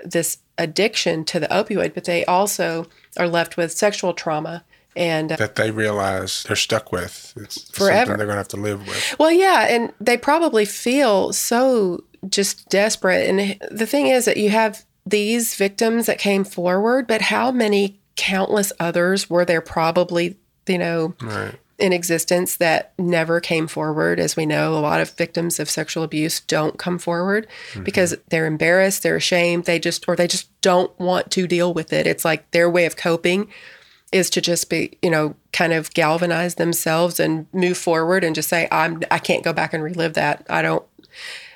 this 0.06 0.38
addiction 0.58 1.26
to 1.26 1.40
the 1.40 1.48
opioid, 1.48 1.94
but 1.94 2.06
they 2.06 2.24
also 2.26 2.88
are 3.18 3.28
left 3.28 3.58
with 3.58 3.72
sexual 3.72 4.14
trauma 4.14 4.64
and 4.96 5.32
uh, 5.32 5.36
That 5.38 5.56
they 5.56 5.72
realize 5.72 6.44
they're 6.44 6.56
stuck 6.56 6.92
with. 6.92 7.34
It's 7.36 7.70
Forever. 7.72 8.12
something 8.12 8.18
they're 8.18 8.28
going 8.28 8.36
to 8.36 8.40
have 8.40 8.48
to 8.50 8.58
live 8.58 8.88
with. 8.88 9.16
Well, 9.18 9.32
yeah, 9.32 9.68
and 9.70 9.92
they 10.00 10.18
probably 10.18 10.66
feel 10.66 11.34
so 11.34 12.04
just 12.30 12.70
desperate. 12.70 13.28
And 13.28 13.60
the 13.72 13.88
thing 13.88 14.08
is 14.08 14.26
that 14.26 14.38
you 14.38 14.50
have 14.52 14.86
these 15.06 15.56
victims 15.56 16.06
that 16.06 16.20
came 16.20 16.44
forward, 16.44 17.08
but 17.08 17.22
how 17.24 17.52
many 17.52 18.00
countless 18.16 18.72
others 18.80 19.30
were 19.30 19.44
there 19.46 19.62
probably, 19.62 20.38
you 20.68 20.78
know, 20.78 21.16
Right. 21.22 21.56
In 21.80 21.92
existence 21.92 22.58
that 22.58 22.94
never 22.98 23.40
came 23.40 23.68
forward. 23.68 24.20
As 24.20 24.36
we 24.36 24.46
know, 24.46 24.74
a 24.74 24.80
lot 24.80 25.02
of 25.02 25.10
victims 25.12 25.60
of 25.60 25.70
sexual 25.70 26.04
abuse 26.04 26.40
don't 26.42 26.78
come 26.78 27.00
forward 27.00 27.48
mm-hmm. 27.72 27.84
because 27.84 28.16
they're 28.30 28.46
embarrassed, 28.46 29.04
they're 29.04 29.16
ashamed, 29.16 29.66
they 29.66 29.80
just, 29.80 30.08
or 30.08 30.16
they 30.16 30.28
just 30.28 30.50
don't 30.62 30.98
want 31.00 31.32
to 31.32 31.48
deal 31.48 31.74
with 31.74 31.92
it. 31.92 32.08
It's 32.08 32.24
like 32.24 32.50
their 32.52 32.70
way 32.70 32.86
of 32.86 32.96
coping 32.96 33.50
is 34.12 34.30
to 34.30 34.42
just 34.42 34.70
be, 34.70 34.98
you 35.02 35.10
know, 35.10 35.36
kind 35.52 35.74
of 35.74 35.92
galvanize 35.94 36.56
themselves 36.56 37.20
and 37.20 37.48
move 37.52 37.78
forward 37.78 38.24
and 38.24 38.36
just 38.36 38.50
say, 38.50 38.68
I'm, 38.72 39.02
I 39.10 39.18
can't 39.18 39.44
go 39.44 39.54
back 39.54 39.74
and 39.74 39.84
relive 39.84 40.14
that. 40.14 40.46
I 40.50 40.62
don't. 40.62 40.86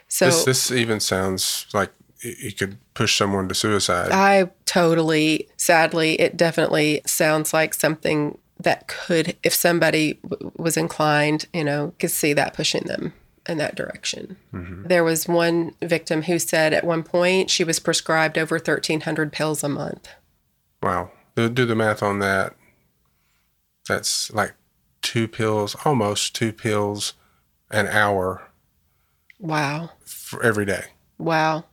So 0.08 0.26
This 0.26 0.46
this 0.46 0.72
even 0.72 1.00
sounds 1.00 1.68
like 1.74 1.92
it 2.22 2.58
could 2.58 2.78
push 2.94 3.18
someone 3.18 3.48
to 3.48 3.56
suicide. 3.56 4.12
I 4.12 4.50
totally, 4.66 5.48
sadly, 5.58 6.20
it 6.20 6.36
definitely 6.36 7.02
sounds 7.06 7.54
like 7.54 7.74
something 7.74 8.38
that 8.60 8.88
could, 8.88 9.38
if 9.44 9.54
somebody 9.54 10.16
w- 10.28 10.52
was 10.58 10.78
inclined, 10.78 11.46
you 11.54 11.64
know, 11.64 11.94
could 12.00 12.12
see 12.12 12.34
that 12.34 12.54
pushing 12.54 12.84
them 12.86 13.14
in 13.48 13.58
that 13.60 13.76
direction. 13.76 14.36
Mm-hmm. 14.54 14.88
There 14.88 15.04
was 15.04 15.28
one 15.28 15.74
victim 15.82 16.24
who 16.24 16.38
said 16.40 16.74
at 16.74 16.84
one 16.84 17.04
point 17.04 17.50
she 17.50 17.64
was 17.64 17.80
prescribed 17.80 18.38
over 18.38 18.56
1,300 18.56 19.32
pills 19.32 19.64
a 19.64 19.70
month. 19.70 20.10
wow. 20.82 21.12
Do, 21.36 21.48
do 21.50 21.66
the 21.68 21.76
math 21.76 22.02
on 22.02 22.18
that. 22.20 22.56
That's 23.88 24.32
like 24.34 24.54
two 25.02 25.28
pills, 25.28 25.76
almost 25.86 26.36
two 26.36 26.52
pills 26.52 27.14
an 27.70 27.88
hour 27.88 28.42
Wow. 29.40 29.92
for 30.04 30.42
every 30.44 30.66
day. 30.66 30.86
Wow. 31.20 31.66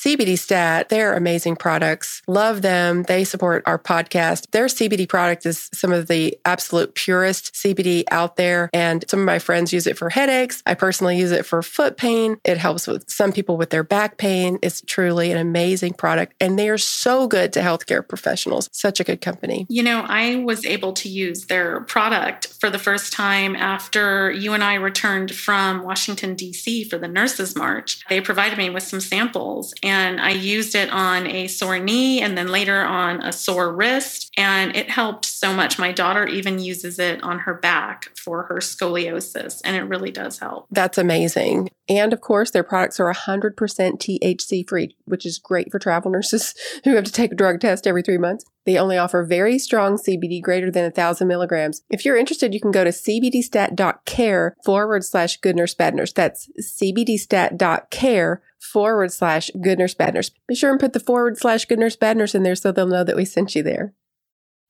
CBD 0.00 0.38
Stat, 0.38 0.88
they're 0.88 1.12
amazing 1.12 1.56
products. 1.56 2.22
Love 2.26 2.62
them. 2.62 3.02
They 3.02 3.22
support 3.22 3.62
our 3.66 3.78
podcast. 3.78 4.50
Their 4.50 4.64
CBD 4.64 5.06
product 5.06 5.44
is 5.44 5.68
some 5.74 5.92
of 5.92 6.08
the 6.08 6.38
absolute 6.46 6.94
purest 6.94 7.52
CBD 7.52 8.04
out 8.10 8.36
there. 8.36 8.70
And 8.72 9.04
some 9.10 9.20
of 9.20 9.26
my 9.26 9.38
friends 9.38 9.74
use 9.74 9.86
it 9.86 9.98
for 9.98 10.08
headaches. 10.08 10.62
I 10.64 10.72
personally 10.72 11.18
use 11.18 11.32
it 11.32 11.44
for 11.44 11.62
foot 11.62 11.98
pain. 11.98 12.38
It 12.44 12.56
helps 12.56 12.86
with 12.86 13.10
some 13.10 13.30
people 13.30 13.58
with 13.58 13.68
their 13.68 13.82
back 13.82 14.16
pain. 14.16 14.58
It's 14.62 14.80
truly 14.80 15.32
an 15.32 15.36
amazing 15.36 15.92
product. 15.92 16.32
And 16.40 16.58
they 16.58 16.70
are 16.70 16.78
so 16.78 17.28
good 17.28 17.52
to 17.52 17.60
healthcare 17.60 18.06
professionals. 18.06 18.70
Such 18.72 19.00
a 19.00 19.04
good 19.04 19.20
company. 19.20 19.66
You 19.68 19.82
know, 19.82 20.06
I 20.08 20.36
was 20.36 20.64
able 20.64 20.94
to 20.94 21.10
use 21.10 21.44
their 21.44 21.82
product 21.82 22.46
for 22.58 22.70
the 22.70 22.78
first 22.78 23.12
time 23.12 23.54
after 23.54 24.32
you 24.32 24.54
and 24.54 24.64
I 24.64 24.76
returned 24.76 25.34
from 25.34 25.82
Washington, 25.82 26.36
D.C. 26.36 26.84
for 26.84 26.96
the 26.96 27.06
Nurses 27.06 27.54
March. 27.54 28.02
They 28.08 28.22
provided 28.22 28.56
me 28.56 28.70
with 28.70 28.84
some 28.84 29.00
samples, 29.00 29.74
and 29.82 29.89
I 29.90 30.30
used 30.30 30.74
it 30.74 30.90
on 30.90 31.26
a 31.26 31.46
sore 31.46 31.78
knee 31.78 32.20
and 32.20 32.36
then 32.36 32.48
later 32.48 32.80
on 32.80 33.22
a 33.22 33.32
sore 33.32 33.72
wrist, 33.72 34.30
and 34.36 34.74
it 34.76 34.90
helped 34.90 35.24
so 35.24 35.52
much. 35.52 35.78
My 35.78 35.92
daughter 35.92 36.26
even 36.26 36.58
uses 36.58 36.98
it 36.98 37.22
on 37.22 37.40
her 37.40 37.54
back 37.54 38.10
for 38.16 38.44
her 38.44 38.56
scoliosis, 38.56 39.60
and 39.64 39.76
it 39.76 39.82
really 39.82 40.10
does 40.10 40.38
help. 40.38 40.66
That's 40.70 40.98
amazing. 40.98 41.70
And 41.88 42.12
of 42.12 42.20
course, 42.20 42.50
their 42.52 42.62
products 42.62 43.00
are 43.00 43.12
100% 43.12 43.54
THC 43.56 44.68
free, 44.68 44.96
which 45.06 45.26
is 45.26 45.38
great 45.38 45.70
for 45.70 45.78
travel 45.78 46.10
nurses 46.10 46.54
who 46.84 46.94
have 46.94 47.04
to 47.04 47.12
take 47.12 47.32
a 47.32 47.36
drug 47.36 47.60
test 47.60 47.86
every 47.86 48.02
three 48.02 48.18
months. 48.18 48.44
They 48.66 48.76
only 48.76 48.98
offer 48.98 49.24
very 49.24 49.58
strong 49.58 49.96
CBD 49.96 50.42
greater 50.42 50.70
than 50.70 50.84
1,000 50.84 51.26
milligrams. 51.26 51.82
If 51.90 52.04
you're 52.04 52.16
interested, 52.16 52.54
you 52.54 52.60
can 52.60 52.70
go 52.70 52.84
to 52.84 52.90
cbdstat.care 52.90 54.56
forward 54.64 55.04
slash 55.04 55.38
good 55.38 55.56
nurse 55.56 55.74
bad 55.74 55.94
nurse. 55.94 56.12
That's 56.12 56.48
cbdstat.care 56.60 58.42
forward 58.60 59.12
slash 59.12 59.50
good 59.60 59.78
nurse 59.78 59.94
bad 59.94 60.14
nurse. 60.14 60.30
Be 60.46 60.54
sure 60.54 60.70
and 60.70 60.80
put 60.80 60.92
the 60.92 61.00
forward 61.00 61.38
slash 61.38 61.64
good 61.64 61.78
nurse 61.78 61.96
bad 61.96 62.16
nurse 62.16 62.34
in 62.34 62.42
there 62.42 62.54
so 62.54 62.70
they'll 62.70 62.86
know 62.86 63.04
that 63.04 63.16
we 63.16 63.24
sent 63.24 63.54
you 63.54 63.62
there. 63.62 63.94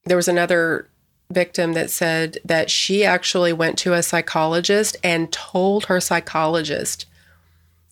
There 0.07 0.16
was 0.16 0.29
another 0.29 0.88
victim 1.31 1.74
that 1.74 1.90
said 1.90 2.38
that 2.44 2.70
she 2.70 3.05
actually 3.05 3.53
went 3.53 3.79
to 3.79 3.92
a 3.92 4.03
psychologist 4.03 4.96
and 5.05 5.33
told 5.33 5.87
her 5.87 6.00
psychologist 6.00 7.07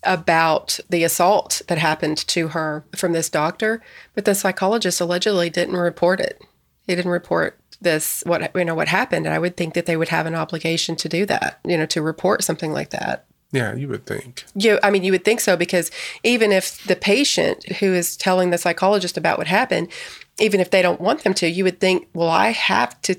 about 0.04 0.78
the 0.88 1.04
assault 1.04 1.62
that 1.68 1.78
happened 1.78 2.16
to 2.16 2.48
her 2.48 2.84
from 2.96 3.12
this 3.12 3.28
doctor, 3.28 3.82
but 4.14 4.24
the 4.24 4.34
psychologist 4.34 5.00
allegedly 5.00 5.50
didn't 5.50 5.76
report 5.76 6.20
it. 6.20 6.40
He 6.86 6.94
didn't 6.94 7.10
report 7.10 7.58
this 7.80 8.22
what 8.26 8.50
you 8.54 8.64
know 8.64 8.74
what 8.74 8.88
happened, 8.88 9.26
and 9.26 9.34
I 9.34 9.38
would 9.38 9.56
think 9.56 9.74
that 9.74 9.86
they 9.86 9.96
would 9.96 10.08
have 10.08 10.26
an 10.26 10.34
obligation 10.34 10.96
to 10.96 11.08
do 11.08 11.26
that, 11.26 11.60
you 11.64 11.76
know, 11.76 11.86
to 11.86 12.02
report 12.02 12.42
something 12.42 12.72
like 12.72 12.90
that. 12.90 13.26
Yeah, 13.50 13.74
you 13.74 13.88
would 13.88 14.04
think. 14.04 14.44
You, 14.54 14.78
I 14.82 14.90
mean, 14.90 15.04
you 15.04 15.12
would 15.12 15.24
think 15.24 15.40
so 15.40 15.56
because 15.56 15.90
even 16.22 16.52
if 16.52 16.84
the 16.84 16.96
patient 16.96 17.64
who 17.78 17.94
is 17.94 18.16
telling 18.16 18.50
the 18.50 18.58
psychologist 18.58 19.16
about 19.16 19.38
what 19.38 19.46
happened, 19.46 19.88
even 20.38 20.60
if 20.60 20.70
they 20.70 20.82
don't 20.82 21.00
want 21.00 21.24
them 21.24 21.34
to, 21.34 21.48
you 21.48 21.64
would 21.64 21.80
think, 21.80 22.08
well, 22.12 22.28
I 22.28 22.50
have 22.50 23.00
to 23.02 23.16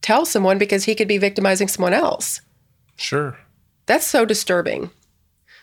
tell 0.00 0.24
someone 0.24 0.58
because 0.58 0.84
he 0.84 0.94
could 0.94 1.08
be 1.08 1.18
victimizing 1.18 1.68
someone 1.68 1.94
else. 1.94 2.40
Sure. 2.96 3.36
That's 3.86 4.06
so 4.06 4.24
disturbing. 4.24 4.90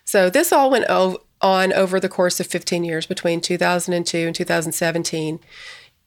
So 0.04 0.30
this 0.30 0.52
all 0.52 0.70
went 0.70 0.86
o- 0.90 1.22
on 1.42 1.72
over 1.72 2.00
the 2.00 2.10
course 2.10 2.40
of 2.40 2.48
15 2.48 2.84
years 2.84 3.06
between 3.06 3.40
2002 3.42 4.18
and 4.28 4.36
2017. 4.36 5.40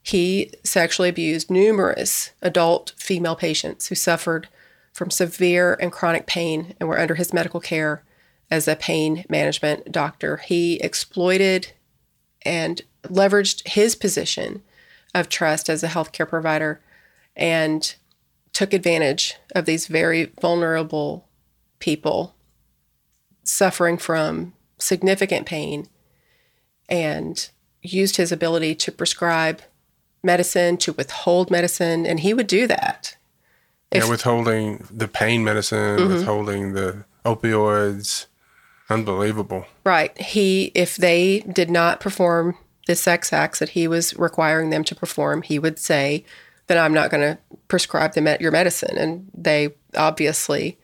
He 0.03 0.53
sexually 0.65 1.09
abused 1.09 1.51
numerous 1.51 2.33
adult 2.43 2.93
female 2.97 3.37
patients 3.37 3.89
who 3.89 3.95
suffered 3.95 4.49
from 4.93 5.11
severe 5.11 5.77
and 5.81 5.91
chronic 5.91 6.27
pain 6.27 6.75
and 6.79 6.89
were 6.89 7.01
under 7.01 7.15
his 7.15 7.33
medical 7.33 7.61
care 7.61 8.03
as 8.51 8.69
a 8.69 8.77
pain 8.77 9.25
management 9.29 9.91
doctor. 9.91 10.37
He 10.39 10.77
exploited 10.81 11.73
and 12.43 12.83
leveraged 13.05 13.67
his 13.69 13.95
position 13.95 14.63
of 15.15 15.29
trust 15.29 15.69
as 15.69 15.83
a 15.83 15.89
healthcare 15.89 16.29
provider 16.29 16.81
and 17.35 17.95
took 18.53 18.73
advantage 18.73 19.37
of 19.55 19.65
these 19.65 19.87
very 19.87 20.33
vulnerable 20.41 21.27
people 21.79 22.35
suffering 23.45 23.97
from 23.99 24.53
significant 24.79 25.47
pain 25.47 25.89
and 26.89 27.49
used 27.81 28.17
his 28.17 28.31
ability 28.31 28.75
to 28.75 28.93
prescribe 28.93 29.63
medicine, 30.23 30.77
to 30.77 30.93
withhold 30.93 31.51
medicine, 31.51 32.07
and 32.07 32.21
he 32.21 32.35
would 32.35 32.47
do 32.47 32.67
that. 32.67 33.17
If- 33.93 34.05
yeah, 34.05 34.11
withholding 34.11 34.87
the 34.91 35.09
pain 35.09 35.45
medicine, 35.45 35.99
mm-hmm. 35.99 36.13
withholding 36.13 36.73
the 36.73 37.05
opioids. 37.25 38.27
Unbelievable. 38.91 39.65
Right. 39.85 40.17
He, 40.21 40.73
if 40.75 40.97
they 40.97 41.41
did 41.41 41.71
not 41.71 42.01
perform 42.01 42.57
the 42.87 42.95
sex 42.95 43.33
acts 43.33 43.59
that 43.61 43.71
he 43.71 43.89
was 43.89 44.15
requiring 44.17 44.71
them 44.71 44.85
to 44.85 44.95
perform, 44.95 45.43
he 45.43 45.59
would 45.59 45.79
say 45.79 46.25
then 46.67 46.79
I'm 46.79 46.95
not 46.95 47.11
going 47.11 47.23
to 47.23 47.39
prescribe 47.69 48.15
them 48.15 48.29
your 48.41 48.53
medicine. 48.53 48.97
And 48.99 49.31
they 49.35 49.75
obviously, 49.97 50.79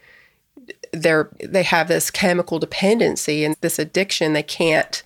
they're 0.92 1.30
they 1.42 1.62
have 1.62 1.88
this 1.88 2.10
chemical 2.10 2.58
dependency 2.58 3.44
and 3.44 3.56
this 3.60 3.78
addiction. 3.78 4.32
They 4.32 4.42
can't. 4.42 5.02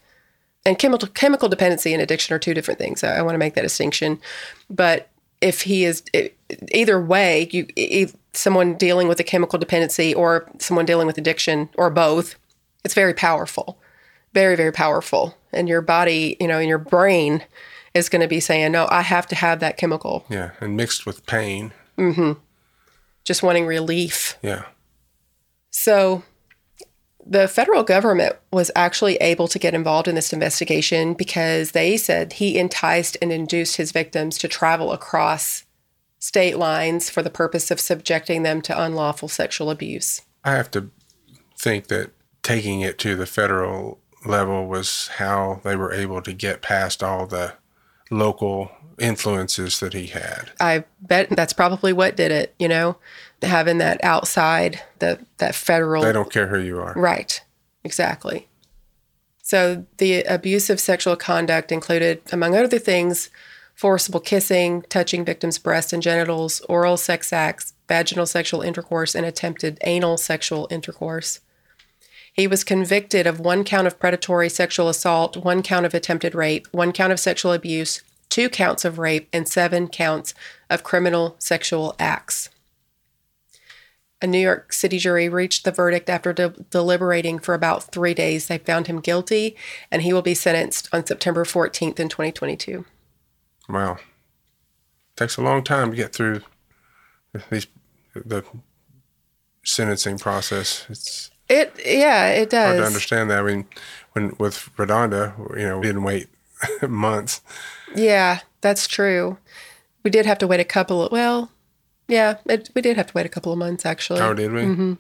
And 0.64 0.78
chemical 0.78 1.08
chemical 1.08 1.48
dependency 1.48 1.92
and 1.92 2.02
addiction 2.02 2.34
are 2.34 2.38
two 2.38 2.54
different 2.54 2.78
things. 2.78 3.02
I, 3.02 3.18
I 3.18 3.22
want 3.22 3.34
to 3.34 3.38
make 3.38 3.54
that 3.54 3.62
distinction. 3.62 4.20
But 4.70 5.08
if 5.40 5.62
he 5.62 5.84
is 5.84 6.02
either 6.72 7.00
way, 7.00 7.48
you 7.50 8.08
someone 8.32 8.74
dealing 8.74 9.08
with 9.08 9.20
a 9.20 9.24
chemical 9.24 9.58
dependency 9.58 10.14
or 10.14 10.50
someone 10.58 10.86
dealing 10.86 11.06
with 11.06 11.18
addiction 11.18 11.68
or 11.76 11.90
both, 11.90 12.36
it's 12.84 12.94
very 12.94 13.14
powerful, 13.14 13.78
very 14.32 14.56
very 14.56 14.72
powerful. 14.72 15.36
And 15.52 15.68
your 15.68 15.82
body, 15.82 16.36
you 16.40 16.48
know, 16.48 16.58
and 16.58 16.68
your 16.68 16.78
brain 16.78 17.44
is 17.94 18.08
going 18.08 18.22
to 18.22 18.28
be 18.28 18.40
saying, 18.40 18.72
"No, 18.72 18.88
I 18.90 19.02
have 19.02 19.26
to 19.28 19.34
have 19.34 19.60
that 19.60 19.76
chemical." 19.76 20.24
Yeah, 20.28 20.52
and 20.60 20.76
mixed 20.76 21.06
with 21.06 21.26
pain. 21.26 21.72
Mm-hmm. 21.98 22.32
Just 23.24 23.42
wanting 23.42 23.66
relief. 23.66 24.38
Yeah. 24.42 24.64
So 25.70 26.22
the 27.24 27.48
federal 27.48 27.82
government 27.82 28.36
was 28.52 28.70
actually 28.74 29.16
able 29.16 29.48
to 29.48 29.58
get 29.58 29.74
involved 29.74 30.08
in 30.08 30.14
this 30.14 30.32
investigation 30.32 31.14
because 31.14 31.72
they 31.72 31.96
said 31.96 32.34
he 32.34 32.58
enticed 32.58 33.16
and 33.22 33.32
induced 33.32 33.76
his 33.76 33.92
victims 33.92 34.38
to 34.38 34.48
travel 34.48 34.92
across 34.92 35.61
state 36.22 36.56
lines 36.56 37.10
for 37.10 37.20
the 37.20 37.30
purpose 37.30 37.72
of 37.72 37.80
subjecting 37.80 38.44
them 38.44 38.62
to 38.62 38.80
unlawful 38.80 39.26
sexual 39.26 39.70
abuse. 39.70 40.22
I 40.44 40.52
have 40.52 40.70
to 40.70 40.88
think 41.58 41.88
that 41.88 42.12
taking 42.44 42.80
it 42.80 42.96
to 42.98 43.16
the 43.16 43.26
federal 43.26 43.98
level 44.24 44.68
was 44.68 45.08
how 45.16 45.60
they 45.64 45.74
were 45.74 45.92
able 45.92 46.22
to 46.22 46.32
get 46.32 46.62
past 46.62 47.02
all 47.02 47.26
the 47.26 47.54
local 48.08 48.70
influences 49.00 49.80
that 49.80 49.94
he 49.94 50.06
had. 50.06 50.52
I 50.60 50.84
bet 51.00 51.28
that's 51.30 51.52
probably 51.52 51.92
what 51.92 52.14
did 52.14 52.30
it, 52.30 52.54
you 52.56 52.68
know, 52.68 52.98
having 53.42 53.78
that 53.78 54.02
outside 54.04 54.80
the 55.00 55.18
that 55.38 55.56
federal 55.56 56.04
They 56.04 56.12
don't 56.12 56.32
care 56.32 56.46
who 56.46 56.60
you 56.60 56.78
are. 56.78 56.92
Right. 56.94 57.42
Exactly. 57.82 58.46
So 59.42 59.86
the 59.96 60.22
abusive 60.22 60.78
sexual 60.78 61.16
conduct 61.16 61.72
included, 61.72 62.22
among 62.30 62.54
other 62.54 62.78
things, 62.78 63.28
forcible 63.82 64.20
kissing, 64.20 64.82
touching 64.82 65.24
victims' 65.24 65.58
breasts 65.58 65.92
and 65.92 66.04
genitals, 66.04 66.60
oral 66.68 66.96
sex 66.96 67.32
acts, 67.32 67.72
vaginal 67.88 68.26
sexual 68.26 68.62
intercourse, 68.62 69.12
and 69.12 69.26
attempted 69.26 69.76
anal 69.82 70.16
sexual 70.16 70.68
intercourse. 70.70 71.40
He 72.32 72.46
was 72.46 72.62
convicted 72.62 73.26
of 73.26 73.40
one 73.40 73.64
count 73.64 73.88
of 73.88 73.98
predatory 73.98 74.48
sexual 74.48 74.88
assault, 74.88 75.36
one 75.36 75.64
count 75.64 75.84
of 75.84 75.94
attempted 75.94 76.32
rape, 76.32 76.68
one 76.70 76.92
count 76.92 77.12
of 77.12 77.18
sexual 77.18 77.52
abuse, 77.52 78.02
two 78.28 78.48
counts 78.48 78.84
of 78.84 79.00
rape, 79.00 79.28
and 79.32 79.48
seven 79.48 79.88
counts 79.88 80.32
of 80.70 80.84
criminal 80.84 81.34
sexual 81.40 81.96
acts. 81.98 82.50
a 84.20 84.28
New 84.28 84.38
York 84.38 84.72
City 84.72 84.98
jury 84.98 85.28
reached 85.28 85.64
the 85.64 85.72
verdict 85.72 86.08
after 86.08 86.32
de- 86.32 86.50
deliberating 86.70 87.40
for 87.40 87.52
about 87.52 87.90
three 87.90 88.14
days. 88.14 88.46
They 88.46 88.58
found 88.58 88.86
him 88.86 89.00
guilty, 89.00 89.56
and 89.90 90.02
he 90.02 90.12
will 90.12 90.22
be 90.22 90.34
sentenced 90.34 90.88
on 90.92 91.04
September 91.04 91.42
14th 91.42 91.98
in 91.98 92.08
2022. 92.08 92.84
Wow. 93.68 93.98
Takes 95.16 95.36
a 95.36 95.42
long 95.42 95.62
time 95.62 95.90
to 95.90 95.96
get 95.96 96.14
through 96.14 96.40
these 97.50 97.66
the 98.14 98.44
sentencing 99.64 100.18
process. 100.18 100.86
It's 100.88 101.30
It, 101.48 101.72
yeah, 101.84 102.28
it 102.28 102.50
does. 102.50 102.66
hard 102.66 102.80
to 102.80 102.86
understand 102.86 103.30
that. 103.30 103.38
I 103.38 103.42
mean, 103.42 103.66
when 104.12 104.34
with 104.38 104.70
RaDonda, 104.76 105.38
you 105.58 105.66
know, 105.68 105.78
we 105.78 105.86
didn't 105.86 106.02
wait 106.04 106.28
months. 106.88 107.40
Yeah, 107.94 108.40
that's 108.60 108.86
true. 108.86 109.38
We 110.02 110.10
did 110.10 110.26
have 110.26 110.38
to 110.38 110.46
wait 110.46 110.60
a 110.60 110.64
couple 110.64 111.04
of, 111.04 111.12
well, 111.12 111.50
yeah, 112.08 112.38
it, 112.46 112.70
we 112.74 112.82
did 112.82 112.96
have 112.96 113.06
to 113.06 113.12
wait 113.14 113.26
a 113.26 113.30
couple 113.30 113.52
of 113.52 113.58
months 113.58 113.86
actually. 113.86 114.20
How 114.20 114.34
did 114.34 114.52
we? 114.52 114.62
Mm-hmm. 114.62 114.92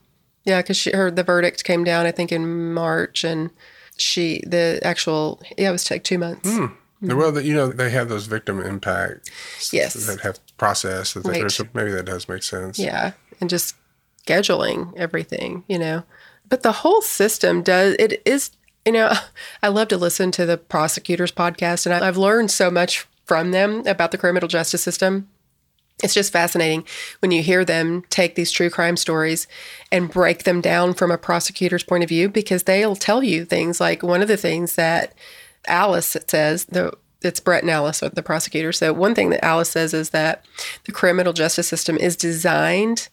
Yeah, 0.44 0.60
because 0.62 0.76
she 0.76 0.90
heard 0.92 1.16
the 1.16 1.22
verdict 1.22 1.64
came 1.64 1.84
down, 1.84 2.04
I 2.04 2.10
think, 2.10 2.32
in 2.32 2.72
March, 2.74 3.22
and 3.22 3.50
she, 3.96 4.42
the 4.44 4.80
actual, 4.82 5.40
yeah, 5.56 5.68
it 5.68 5.72
was 5.72 5.88
like 5.88 6.02
two 6.02 6.18
months. 6.18 6.48
Well, 7.02 7.40
you 7.40 7.54
know, 7.54 7.68
they 7.72 7.90
have 7.90 8.08
those 8.08 8.26
victim 8.26 8.60
impact 8.60 9.30
Yes. 9.72 9.94
that 10.06 10.20
have 10.20 10.38
process. 10.56 11.14
That 11.14 11.26
Right. 11.26 11.50
so 11.50 11.64
maybe 11.74 11.90
that 11.92 12.04
does 12.06 12.28
make 12.28 12.42
sense. 12.44 12.78
Yeah, 12.78 13.12
and 13.40 13.50
just 13.50 13.74
scheduling 14.26 14.96
everything, 14.96 15.64
you 15.68 15.78
know. 15.78 16.04
But 16.48 16.62
the 16.62 16.72
whole 16.72 17.02
system 17.02 17.62
does, 17.62 17.96
it 17.98 18.22
is, 18.24 18.50
you 18.86 18.92
know, 18.92 19.12
I 19.62 19.68
love 19.68 19.88
to 19.88 19.96
listen 19.96 20.30
to 20.32 20.46
the 20.46 20.56
prosecutors 20.58 21.32
podcast, 21.32 21.86
and 21.86 21.94
I- 21.94 22.06
I've 22.06 22.16
learned 22.16 22.50
so 22.50 22.70
much 22.70 23.06
from 23.24 23.50
them 23.50 23.82
about 23.86 24.10
the 24.12 24.18
criminal 24.18 24.48
justice 24.48 24.82
system. 24.82 25.28
It's 26.02 26.14
just 26.14 26.32
fascinating 26.32 26.84
when 27.20 27.30
you 27.30 27.42
hear 27.42 27.64
them 27.64 28.02
take 28.10 28.34
these 28.34 28.50
true 28.50 28.70
crime 28.70 28.96
stories 28.96 29.46
and 29.92 30.10
break 30.10 30.42
them 30.42 30.60
down 30.60 30.94
from 30.94 31.10
a 31.12 31.18
prosecutor's 31.18 31.84
point 31.84 32.02
of 32.02 32.08
view 32.08 32.28
because 32.28 32.64
they'll 32.64 32.96
tell 32.96 33.22
you 33.22 33.44
things 33.44 33.80
like 33.80 34.02
one 34.02 34.20
of 34.20 34.26
the 34.28 34.36
things 34.36 34.74
that 34.74 35.14
Alice 35.66 36.16
says, 36.26 36.66
the 36.66 36.92
it's 37.24 37.40
Brett 37.40 37.62
and 37.62 37.70
Alice, 37.70 38.00
the 38.00 38.22
prosecutor. 38.22 38.72
So 38.72 38.92
one 38.92 39.14
thing 39.14 39.30
that 39.30 39.44
Alice 39.44 39.70
says 39.70 39.94
is 39.94 40.10
that 40.10 40.44
the 40.84 40.92
criminal 40.92 41.32
justice 41.32 41.68
system 41.68 41.96
is 41.96 42.16
designed 42.16 43.08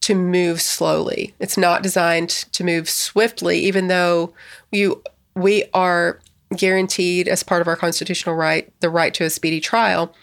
to 0.00 0.14
move 0.14 0.60
slowly. 0.60 1.34
It's 1.38 1.56
not 1.56 1.82
designed 1.82 2.28
to 2.28 2.64
move 2.64 2.90
swiftly, 2.90 3.58
even 3.60 3.88
though 3.88 4.34
you 4.70 5.02
we 5.34 5.64
are 5.72 6.20
guaranteed 6.56 7.26
as 7.26 7.42
part 7.42 7.60
of 7.60 7.68
our 7.68 7.76
constitutional 7.76 8.34
right 8.34 8.72
the 8.80 8.90
right 8.90 9.14
to 9.14 9.24
a 9.24 9.30
speedy 9.30 9.60
trial. 9.60 10.14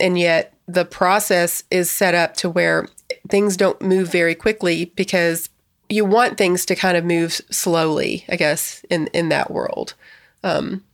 And 0.00 0.18
yet 0.18 0.54
the 0.66 0.84
process 0.84 1.64
is 1.70 1.90
set 1.90 2.14
up 2.14 2.34
to 2.36 2.48
where 2.48 2.88
things 3.28 3.56
don't 3.56 3.80
move 3.82 4.10
very 4.10 4.34
quickly 4.34 4.86
because 4.96 5.50
you 5.88 6.04
want 6.04 6.38
things 6.38 6.64
to 6.66 6.74
kind 6.74 6.96
of 6.96 7.04
move 7.04 7.40
slowly, 7.50 8.24
I 8.28 8.36
guess, 8.36 8.84
in 8.88 9.08
in 9.08 9.28
that 9.28 9.50
world. 9.50 9.94
Um, 10.42 10.84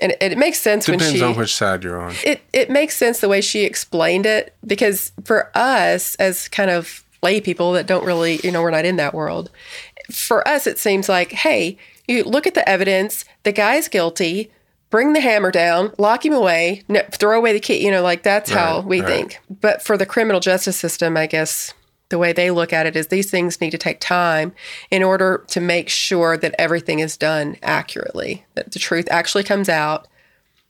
and 0.00 0.12
it, 0.12 0.32
it 0.32 0.38
makes 0.38 0.58
sense 0.60 0.88
when 0.88 0.98
she 0.98 1.04
Depends 1.06 1.22
on 1.22 1.36
which 1.36 1.54
side 1.54 1.84
you're 1.84 2.00
on. 2.00 2.14
it 2.24 2.42
it 2.52 2.70
makes 2.70 2.96
sense 2.96 3.20
the 3.20 3.28
way 3.28 3.40
she 3.40 3.64
explained 3.64 4.26
it 4.26 4.54
because 4.66 5.12
for 5.24 5.50
us 5.54 6.14
as 6.16 6.48
kind 6.48 6.70
of 6.70 7.04
lay 7.22 7.40
people 7.40 7.72
that 7.72 7.86
don't 7.86 8.04
really 8.04 8.40
you 8.42 8.50
know 8.50 8.62
we're 8.62 8.70
not 8.70 8.84
in 8.84 8.96
that 8.96 9.14
world 9.14 9.50
for 10.10 10.46
us 10.48 10.66
it 10.66 10.78
seems 10.78 11.08
like 11.08 11.32
hey 11.32 11.76
you 12.08 12.24
look 12.24 12.46
at 12.46 12.54
the 12.54 12.68
evidence 12.68 13.24
the 13.42 13.52
guy's 13.52 13.88
guilty 13.88 14.50
bring 14.88 15.12
the 15.12 15.20
hammer 15.20 15.50
down 15.50 15.92
lock 15.98 16.24
him 16.24 16.32
away 16.32 16.82
no, 16.88 17.00
throw 17.12 17.38
away 17.38 17.52
the 17.52 17.60
key 17.60 17.84
you 17.84 17.90
know 17.90 18.02
like 18.02 18.22
that's 18.22 18.50
how 18.50 18.80
we 18.80 19.00
right. 19.00 19.08
think 19.08 19.40
but 19.60 19.82
for 19.82 19.96
the 19.96 20.06
criminal 20.06 20.40
justice 20.40 20.76
system 20.76 21.16
i 21.16 21.26
guess 21.26 21.72
the 22.10 22.18
way 22.18 22.32
they 22.32 22.50
look 22.50 22.72
at 22.72 22.86
it 22.86 22.94
is 22.96 23.06
these 23.06 23.30
things 23.30 23.60
need 23.60 23.70
to 23.70 23.78
take 23.78 23.98
time 24.00 24.52
in 24.90 25.02
order 25.02 25.44
to 25.48 25.60
make 25.60 25.88
sure 25.88 26.36
that 26.36 26.54
everything 26.58 26.98
is 26.98 27.16
done 27.16 27.56
accurately 27.62 28.44
that 28.54 28.72
the 28.72 28.78
truth 28.78 29.08
actually 29.10 29.44
comes 29.44 29.68
out 29.68 30.06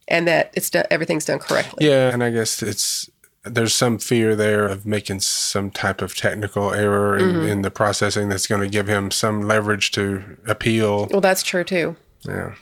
and 0.06 0.26
that 0.28 0.50
it's 0.54 0.70
done, 0.70 0.84
everything's 0.90 1.24
done 1.24 1.38
correctly. 1.38 1.86
Yeah, 1.88 2.12
and 2.12 2.22
I 2.22 2.30
guess 2.30 2.62
it's 2.62 3.10
there's 3.44 3.74
some 3.74 3.98
fear 3.98 4.36
there 4.36 4.66
of 4.66 4.84
making 4.84 5.20
some 5.20 5.70
type 5.70 6.02
of 6.02 6.14
technical 6.14 6.74
error 6.74 7.16
in, 7.16 7.24
Mm-hmm. 7.24 7.48
in 7.48 7.62
the 7.62 7.70
processing 7.70 8.28
that's 8.28 8.46
going 8.46 8.60
to 8.60 8.68
give 8.68 8.86
him 8.86 9.10
some 9.10 9.42
leverage 9.48 9.92
to 9.92 10.36
appeal. 10.46 11.08
Well, 11.10 11.22
that's 11.22 11.42
true 11.42 11.64
too. 11.64 11.96
Yeah. 12.28 12.54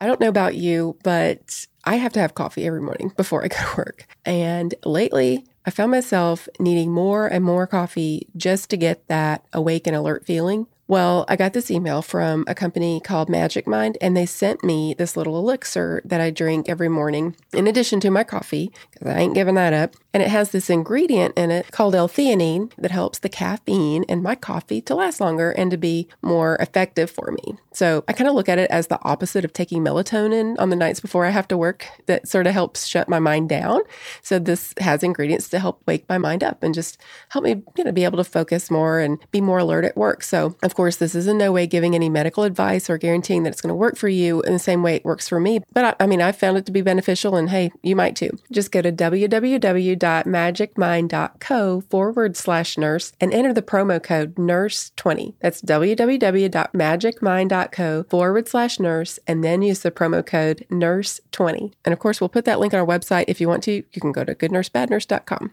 I 0.00 0.06
don't 0.06 0.20
know 0.20 0.28
about 0.28 0.54
you, 0.54 0.96
but 1.02 1.66
I 1.84 1.96
have 1.96 2.12
to 2.12 2.20
have 2.20 2.34
coffee 2.34 2.66
every 2.66 2.80
morning 2.80 3.12
before 3.16 3.44
I 3.44 3.48
go 3.48 3.56
to 3.56 3.76
work. 3.76 4.06
And 4.24 4.74
lately, 4.84 5.44
I 5.66 5.70
found 5.70 5.90
myself 5.90 6.48
needing 6.58 6.92
more 6.92 7.26
and 7.26 7.44
more 7.44 7.66
coffee 7.66 8.28
just 8.36 8.70
to 8.70 8.76
get 8.76 9.06
that 9.08 9.44
awake 9.52 9.86
and 9.86 9.96
alert 9.96 10.26
feeling. 10.26 10.66
Well, 10.88 11.24
I 11.28 11.36
got 11.36 11.54
this 11.54 11.70
email 11.70 12.02
from 12.02 12.44
a 12.46 12.54
company 12.54 13.00
called 13.00 13.30
Magic 13.30 13.66
Mind, 13.66 13.96
and 14.02 14.14
they 14.14 14.26
sent 14.26 14.62
me 14.62 14.92
this 14.92 15.16
little 15.16 15.38
elixir 15.38 16.02
that 16.04 16.20
I 16.20 16.30
drink 16.30 16.68
every 16.68 16.88
morning 16.88 17.34
in 17.54 17.66
addition 17.66 17.98
to 18.00 18.10
my 18.10 18.24
coffee, 18.24 18.72
because 18.90 19.08
I 19.08 19.20
ain't 19.20 19.34
giving 19.34 19.54
that 19.54 19.72
up. 19.72 19.94
And 20.12 20.22
it 20.22 20.28
has 20.28 20.50
this 20.50 20.68
ingredient 20.68 21.38
in 21.38 21.50
it 21.50 21.70
called 21.70 21.94
L 21.94 22.08
theanine 22.08 22.72
that 22.76 22.90
helps 22.90 23.20
the 23.20 23.30
caffeine 23.30 24.02
in 24.02 24.22
my 24.22 24.34
coffee 24.34 24.82
to 24.82 24.94
last 24.94 25.20
longer 25.20 25.52
and 25.52 25.70
to 25.70 25.78
be 25.78 26.08
more 26.20 26.56
effective 26.56 27.10
for 27.10 27.32
me. 27.32 27.56
So 27.74 28.04
I 28.08 28.12
kind 28.12 28.28
of 28.28 28.34
look 28.34 28.48
at 28.48 28.58
it 28.58 28.70
as 28.70 28.86
the 28.86 28.98
opposite 29.02 29.44
of 29.44 29.52
taking 29.52 29.82
melatonin 29.82 30.54
on 30.58 30.70
the 30.70 30.76
nights 30.76 31.00
before 31.00 31.26
I 31.26 31.30
have 31.30 31.48
to 31.48 31.56
work 31.56 31.88
that 32.06 32.28
sort 32.28 32.46
of 32.46 32.52
helps 32.52 32.86
shut 32.86 33.08
my 33.08 33.18
mind 33.18 33.48
down. 33.48 33.80
So 34.22 34.38
this 34.38 34.72
has 34.78 35.02
ingredients 35.02 35.48
to 35.50 35.58
help 35.58 35.82
wake 35.86 36.08
my 36.08 36.18
mind 36.18 36.44
up 36.44 36.62
and 36.62 36.72
just 36.74 36.98
help 37.30 37.44
me, 37.44 37.62
you 37.76 37.84
know, 37.84 37.92
be 37.92 38.04
able 38.04 38.18
to 38.18 38.24
focus 38.24 38.70
more 38.70 39.00
and 39.00 39.18
be 39.30 39.40
more 39.40 39.58
alert 39.58 39.84
at 39.84 39.96
work. 39.96 40.22
So 40.22 40.54
of 40.62 40.74
course, 40.74 40.96
this 40.96 41.14
is 41.14 41.26
in 41.26 41.38
no 41.38 41.50
way 41.52 41.66
giving 41.66 41.94
any 41.94 42.10
medical 42.10 42.44
advice 42.44 42.90
or 42.90 42.98
guaranteeing 42.98 43.44
that 43.44 43.52
it's 43.52 43.62
going 43.62 43.68
to 43.68 43.74
work 43.74 43.96
for 43.96 44.08
you 44.08 44.42
in 44.42 44.52
the 44.52 44.58
same 44.58 44.82
way 44.82 44.96
it 44.96 45.04
works 45.04 45.28
for 45.28 45.38
me. 45.40 45.60
But 45.72 45.84
I, 45.84 45.94
I 46.04 46.06
mean, 46.06 46.20
I 46.20 46.32
found 46.32 46.58
it 46.58 46.66
to 46.66 46.72
be 46.72 46.82
beneficial 46.82 47.36
and 47.36 47.48
hey, 47.50 47.70
you 47.82 47.96
might 47.96 48.16
too. 48.16 48.38
Just 48.50 48.72
go 48.72 48.82
to 48.82 48.92
www.magicmind.co 48.92 51.80
forward 51.88 52.36
slash 52.36 52.76
nurse 52.76 53.12
and 53.20 53.32
enter 53.32 53.52
the 53.52 53.62
promo 53.62 54.02
code 54.02 54.34
nurse20. 54.34 55.34
That's 55.40 55.62
www.magicmind.co 55.62 57.61
forward 58.08 58.48
slash 58.48 58.80
nurse 58.80 59.18
and 59.26 59.44
then 59.44 59.62
use 59.62 59.80
the 59.80 59.90
promo 59.90 60.24
code 60.24 60.66
nurse20. 60.70 61.72
And 61.84 61.92
of 61.92 61.98
course, 61.98 62.20
we'll 62.20 62.28
put 62.28 62.44
that 62.44 62.60
link 62.60 62.74
on 62.74 62.80
our 62.80 62.86
website. 62.86 63.24
If 63.28 63.40
you 63.40 63.48
want 63.48 63.62
to, 63.64 63.72
you 63.72 64.00
can 64.00 64.12
go 64.12 64.24
to 64.24 64.34
goodnursebadnurse.com. 64.34 65.52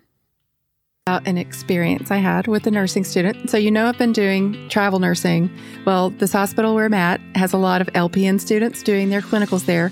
about 1.07 1.21
uh, 1.25 1.29
an 1.29 1.37
experience 1.37 2.11
I 2.11 2.17
had 2.17 2.47
with 2.47 2.67
a 2.67 2.71
nursing 2.71 3.03
student. 3.03 3.49
So, 3.49 3.57
you 3.57 3.71
know, 3.71 3.87
I've 3.87 3.97
been 3.97 4.13
doing 4.13 4.69
travel 4.69 4.99
nursing. 4.99 5.49
Well, 5.85 6.11
this 6.11 6.33
hospital 6.33 6.75
where 6.75 6.85
I'm 6.85 6.93
at 6.93 7.19
has 7.35 7.53
a 7.53 7.57
lot 7.57 7.81
of 7.81 7.87
LPN 7.87 8.39
students 8.39 8.83
doing 8.83 9.09
their 9.09 9.21
clinicals 9.21 9.65
there. 9.65 9.91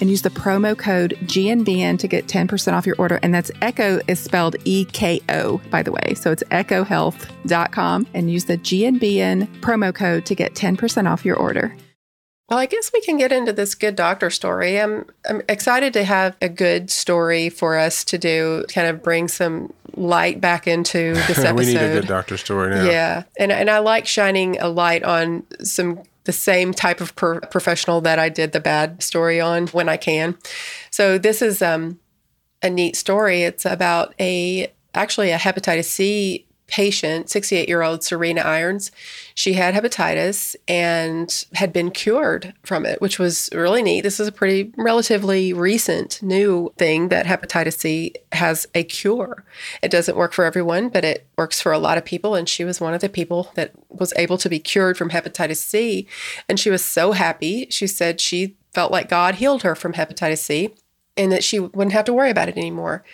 and 0.00 0.10
use 0.10 0.22
the 0.22 0.30
promo 0.30 0.76
code 0.76 1.16
GNBN 1.22 1.98
to 1.98 2.08
get 2.08 2.26
10% 2.26 2.72
off 2.72 2.86
your 2.86 2.96
order. 2.96 3.18
And 3.22 3.34
that's 3.34 3.50
Eko 3.62 4.00
is 4.08 4.18
spelled 4.18 4.56
E 4.64 4.84
K 4.86 5.20
O, 5.28 5.58
by 5.70 5.82
the 5.82 5.92
way. 5.92 6.14
So 6.14 6.32
it's 6.32 6.42
ekohealth.com 6.44 8.06
and 8.14 8.30
use 8.30 8.44
the 8.44 8.58
GNBN 8.58 9.46
promo 9.60 9.94
code 9.94 10.26
to 10.26 10.34
get 10.34 10.54
10% 10.54 11.10
off 11.10 11.24
your 11.24 11.36
order. 11.36 11.76
Well, 12.50 12.58
I 12.58 12.66
guess 12.66 12.90
we 12.92 13.00
can 13.00 13.16
get 13.16 13.30
into 13.30 13.52
this 13.52 13.76
good 13.76 13.94
doctor 13.94 14.28
story. 14.28 14.80
I'm 14.80 15.06
I'm 15.28 15.40
excited 15.48 15.92
to 15.92 16.02
have 16.02 16.36
a 16.42 16.48
good 16.48 16.90
story 16.90 17.48
for 17.48 17.78
us 17.78 18.02
to 18.06 18.18
do, 18.18 18.64
kind 18.68 18.88
of 18.88 19.04
bring 19.04 19.28
some 19.28 19.72
light 19.96 20.40
back 20.40 20.66
into 20.66 21.14
this 21.28 21.38
episode. 21.38 21.54
we 21.54 21.66
need 21.66 21.76
a 21.76 22.00
good 22.00 22.08
doctor 22.08 22.36
story 22.36 22.70
now. 22.70 22.84
Yeah, 22.84 23.22
and 23.38 23.52
and 23.52 23.70
I 23.70 23.78
like 23.78 24.04
shining 24.04 24.58
a 24.58 24.68
light 24.68 25.04
on 25.04 25.44
some 25.62 26.02
the 26.30 26.34
same 26.34 26.72
type 26.72 27.00
of 27.00 27.16
per- 27.16 27.40
professional 27.40 28.00
that 28.02 28.20
I 28.20 28.28
did 28.28 28.52
the 28.52 28.60
bad 28.60 29.02
story 29.02 29.40
on 29.40 29.66
when 29.68 29.88
I 29.88 29.96
can. 29.96 30.38
So 30.92 31.18
this 31.18 31.42
is 31.42 31.60
um, 31.60 31.98
a 32.62 32.70
neat 32.70 32.94
story. 32.94 33.42
It's 33.42 33.66
about 33.66 34.14
a 34.20 34.72
actually 34.94 35.32
a 35.32 35.38
hepatitis 35.38 35.86
C 35.86 36.46
patient, 36.70 37.28
68 37.28 37.68
year 37.68 37.82
old 37.82 38.02
Serena 38.02 38.40
Irons. 38.40 38.90
She 39.34 39.54
had 39.54 39.74
hepatitis 39.74 40.56
and 40.68 41.44
had 41.54 41.72
been 41.72 41.90
cured 41.90 42.54
from 42.62 42.86
it, 42.86 43.02
which 43.02 43.18
was 43.18 43.50
really 43.52 43.82
neat. 43.82 44.02
This 44.02 44.20
is 44.20 44.28
a 44.28 44.32
pretty 44.32 44.72
relatively 44.76 45.52
recent 45.52 46.22
new 46.22 46.72
thing 46.78 47.08
that 47.08 47.26
hepatitis 47.26 47.78
C 47.78 48.14
has 48.32 48.66
a 48.74 48.84
cure. 48.84 49.44
It 49.82 49.90
doesn't 49.90 50.16
work 50.16 50.32
for 50.32 50.44
everyone, 50.44 50.88
but 50.88 51.04
it 51.04 51.26
works 51.36 51.60
for 51.60 51.72
a 51.72 51.78
lot 51.78 51.98
of 51.98 52.04
people. 52.04 52.34
And 52.34 52.48
she 52.48 52.64
was 52.64 52.80
one 52.80 52.94
of 52.94 53.00
the 53.00 53.08
people 53.08 53.50
that 53.56 53.72
was 53.88 54.14
able 54.16 54.38
to 54.38 54.48
be 54.48 54.60
cured 54.60 54.96
from 54.96 55.10
hepatitis 55.10 55.56
C. 55.56 56.06
And 56.48 56.58
she 56.58 56.70
was 56.70 56.84
so 56.84 57.12
happy. 57.12 57.66
She 57.70 57.86
said 57.86 58.20
she 58.20 58.56
felt 58.72 58.92
like 58.92 59.08
God 59.08 59.36
healed 59.36 59.64
her 59.64 59.74
from 59.74 59.94
hepatitis 59.94 60.38
C 60.38 60.74
and 61.16 61.32
that 61.32 61.44
she 61.44 61.58
wouldn't 61.58 61.92
have 61.92 62.04
to 62.04 62.12
worry 62.12 62.30
about 62.30 62.48
it 62.48 62.56
anymore. 62.56 63.04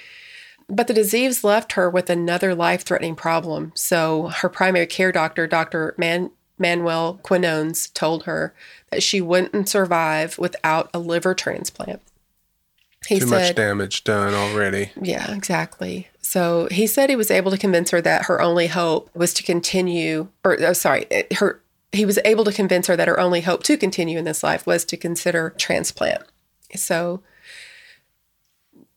But 0.69 0.89
the 0.89 0.95
disease 0.95 1.45
left 1.45 1.73
her 1.73 1.89
with 1.89 2.11
another 2.11 2.55
life 2.55 2.83
threatening 2.83 3.15
problem. 3.15 3.73
So 3.75 4.29
her 4.29 4.49
primary 4.49 4.87
care 4.87 5.13
doctor, 5.13 5.47
Dr. 5.47 5.95
Man- 5.97 6.33
Manuel 6.59 7.21
Quinones, 7.23 7.89
told 7.91 8.25
her 8.25 8.55
that 8.91 9.03
she 9.03 9.21
wouldn't 9.21 9.69
survive 9.69 10.39
without 10.39 10.91
a 10.93 10.99
liver 10.99 11.35
transplant. 11.35 12.03
He 13.07 13.21
Too 13.21 13.27
said, 13.27 13.31
much 13.31 13.55
damage 13.55 14.05
done 14.05 14.35
already. 14.35 14.91
Yeah, 15.01 15.33
exactly. 15.33 16.09
So 16.21 16.67
he 16.73 16.89
said 16.89 17.09
he 17.09 17.15
was 17.15 17.31
able 17.31 17.53
to 17.53 17.59
convince 17.59 17.91
her 17.91 18.01
that 18.01 18.27
her 18.27 18.41
only 18.41 18.67
hope 18.67 19.15
was 19.15 19.33
to 19.35 19.45
continue, 19.45 20.29
or 20.43 20.57
oh, 20.61 20.73
sorry, 20.73 21.07
her 21.37 21.61
he 21.93 22.05
was 22.05 22.19
able 22.25 22.45
to 22.45 22.53
convince 22.53 22.89
her 22.89 22.97
that 22.97 23.09
her 23.09 23.19
only 23.19 23.43
hope 23.43 23.63
to 23.65 23.77
continue 23.77 24.19
in 24.19 24.25
this 24.25 24.43
life 24.43 24.67
was 24.67 24.85
to 24.87 24.97
consider 24.97 25.55
transplant. 25.57 26.23
So 26.75 27.23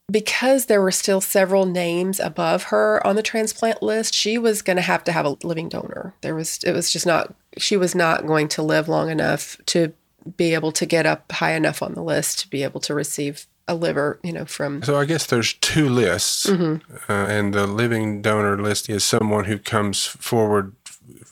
because 0.10 0.66
there 0.66 0.82
were 0.82 0.92
still 0.92 1.22
several 1.22 1.66
names 1.66 2.20
above 2.20 2.64
her 2.64 3.06
on 3.06 3.16
the 3.16 3.24
transplant 3.24 3.82
list, 3.82 4.14
she 4.14 4.38
was 4.38 4.62
going 4.62 4.78
to 4.78 4.82
have 4.82 5.04
to 5.06 5.12
have 5.12 5.26
a 5.26 5.38
living 5.44 5.70
donor. 5.70 6.14
There 6.22 6.36
was 6.36 6.64
it 6.64 6.72
was 6.72 6.92
just 6.92 7.06
not 7.06 7.34
she 7.58 7.78
was 7.78 7.96
not 7.96 8.26
going 8.26 8.48
to 8.50 8.62
live 8.62 8.88
long 8.88 9.10
enough 9.10 9.58
to 9.68 9.94
be 10.38 10.54
able 10.54 10.72
to 10.74 10.86
get 10.86 11.06
up 11.06 11.32
high 11.32 11.54
enough 11.54 11.82
on 11.82 11.94
the 11.94 12.04
list 12.04 12.40
to 12.40 12.50
be 12.50 12.64
able 12.64 12.80
to 12.82 12.94
receive 12.94 13.48
a 13.68 13.76
liver, 13.76 14.20
you 14.24 14.34
know, 14.34 14.46
from. 14.46 14.82
So 14.84 14.98
I 14.98 15.06
guess 15.06 15.28
there's 15.28 15.54
two 15.54 15.88
lists, 15.88 16.48
mm-hmm. 16.48 17.12
uh, 17.12 17.26
and 17.28 17.54
the 17.54 17.68
living 17.68 18.22
donor 18.22 18.60
list 18.62 18.90
is 18.90 19.04
someone 19.04 19.46
who 19.46 19.60
comes 19.60 20.06
forward 20.06 20.76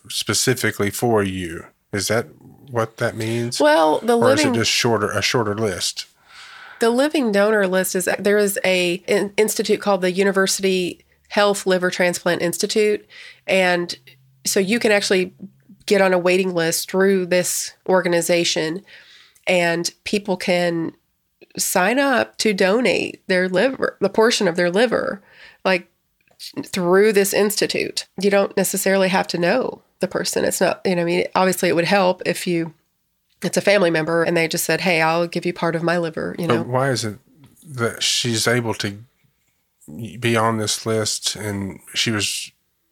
specifically 0.07 0.91
for 0.91 1.23
you. 1.23 1.65
Is 1.91 2.07
that 2.09 2.27
what 2.69 2.97
that 2.97 3.15
means? 3.15 3.59
Well, 3.59 3.99
the 3.99 4.17
or 4.17 4.25
living, 4.25 4.47
is 4.47 4.51
it 4.51 4.59
just 4.59 4.71
shorter 4.71 5.09
a 5.09 5.21
shorter 5.21 5.55
list? 5.55 6.05
The 6.79 6.89
living 6.89 7.31
donor 7.31 7.67
list 7.67 7.95
is 7.95 8.07
there 8.19 8.37
is 8.37 8.59
a 8.63 8.95
institute 9.37 9.81
called 9.81 10.01
the 10.01 10.11
University 10.11 11.05
Health 11.29 11.65
Liver 11.65 11.89
Transplant 11.89 12.41
Institute, 12.41 13.05
and 13.45 13.97
so 14.45 14.59
you 14.59 14.79
can 14.79 14.91
actually 14.91 15.33
get 15.85 16.01
on 16.01 16.13
a 16.13 16.19
waiting 16.19 16.53
list 16.53 16.89
through 16.89 17.25
this 17.25 17.73
organization, 17.87 18.83
and 19.45 19.91
people 20.03 20.37
can 20.37 20.93
sign 21.57 21.97
up 21.97 22.37
to 22.37 22.53
donate 22.53 23.25
their 23.27 23.49
liver, 23.49 23.97
the 23.99 24.09
portion 24.09 24.47
of 24.47 24.55
their 24.55 24.69
liver, 24.69 25.21
like 25.65 25.91
through 26.65 27.11
this 27.13 27.33
institute. 27.33 28.07
You 28.21 28.29
don't 28.29 28.55
necessarily 28.55 29.07
have 29.09 29.27
to 29.27 29.37
know 29.37 29.81
the 29.99 30.07
person. 30.07 30.45
It's 30.45 30.61
not, 30.61 30.81
you 30.85 30.95
know, 30.95 31.01
I 31.01 31.05
mean, 31.05 31.25
obviously 31.33 31.69
it 31.69 31.75
would 31.75 31.85
help 31.85 32.21
if 32.25 32.45
you 32.45 32.73
it's 33.43 33.57
a 33.57 33.61
family 33.61 33.89
member 33.89 34.23
and 34.23 34.35
they 34.35 34.47
just 34.47 34.65
said 34.65 34.81
hey 34.81 35.01
i'll 35.01 35.27
give 35.27 35.45
you 35.45 35.53
part 35.53 35.75
of 35.75 35.83
my 35.83 35.97
liver 35.97 36.35
you 36.39 36.47
know? 36.47 36.57
but 36.57 36.67
why 36.67 36.89
is 36.89 37.05
it 37.05 37.19
that 37.63 38.01
she's 38.01 38.47
able 38.47 38.73
to 38.73 38.97
be 40.19 40.35
on 40.35 40.57
this 40.57 40.85
list 40.85 41.35
and 41.35 41.79
she 41.93 42.11
was 42.11 42.51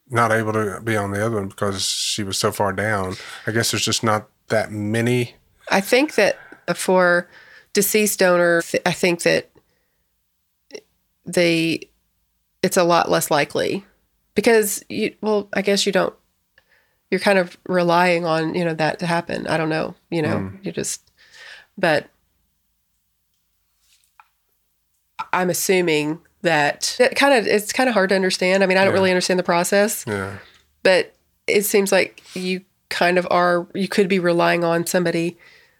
not 0.09 0.31
able 0.31 0.53
to 0.53 0.79
be 0.83 0.95
on 0.95 1.11
the 1.11 1.25
other 1.25 1.37
one 1.37 1.47
because 1.47 1.85
she 1.85 2.23
was 2.23 2.37
so 2.37 2.51
far 2.51 2.71
down? 2.71 3.15
I 3.47 3.51
guess 3.51 3.71
there's 3.71 3.83
just 3.83 4.03
not 4.03 4.29
that 4.49 4.71
many. 4.71 5.35
I 5.69 5.81
think 5.81 6.15
that 6.15 6.37
for 6.75 7.27
deceased 7.73 8.19
donor 8.19 8.63
i 8.85 8.91
think 8.91 9.23
that 9.23 9.51
the 11.25 11.87
it's 12.63 12.77
a 12.77 12.83
lot 12.83 13.11
less 13.11 13.29
likely 13.29 13.85
because 14.33 14.83
you 14.89 15.13
well 15.21 15.49
i 15.53 15.61
guess 15.61 15.85
you 15.85 15.91
don't 15.91 16.15
you're 17.15 17.19
kind 17.21 17.39
of 17.39 17.57
relying 17.69 18.25
on 18.25 18.53
you 18.53 18.65
know 18.65 18.73
that 18.73 18.99
to 18.99 19.05
happen 19.05 19.47
i 19.47 19.55
don't 19.55 19.69
know 19.69 19.95
you 20.09 20.21
know 20.21 20.35
mm. 20.35 20.65
you 20.65 20.69
just 20.69 21.01
but 21.77 22.09
i'm 25.31 25.49
assuming 25.49 26.19
that 26.41 26.97
it 26.99 27.15
kind 27.15 27.33
of 27.33 27.47
it's 27.47 27.71
kind 27.71 27.87
of 27.87 27.93
hard 27.93 28.09
to 28.09 28.15
understand 28.15 28.63
i 28.63 28.65
mean 28.65 28.77
i 28.77 28.83
don't 28.83 28.91
yeah. 28.91 28.99
really 28.99 29.11
understand 29.11 29.39
the 29.39 29.43
process 29.43 30.03
yeah 30.05 30.39
but 30.83 31.15
it 31.47 31.63
seems 31.63 31.89
like 31.89 32.21
you 32.35 32.59
kind 32.89 33.17
of 33.17 33.25
are 33.31 33.65
you 33.73 33.87
could 33.87 34.09
be 34.09 34.19
relying 34.19 34.65
on 34.65 34.85
somebody 34.85 35.37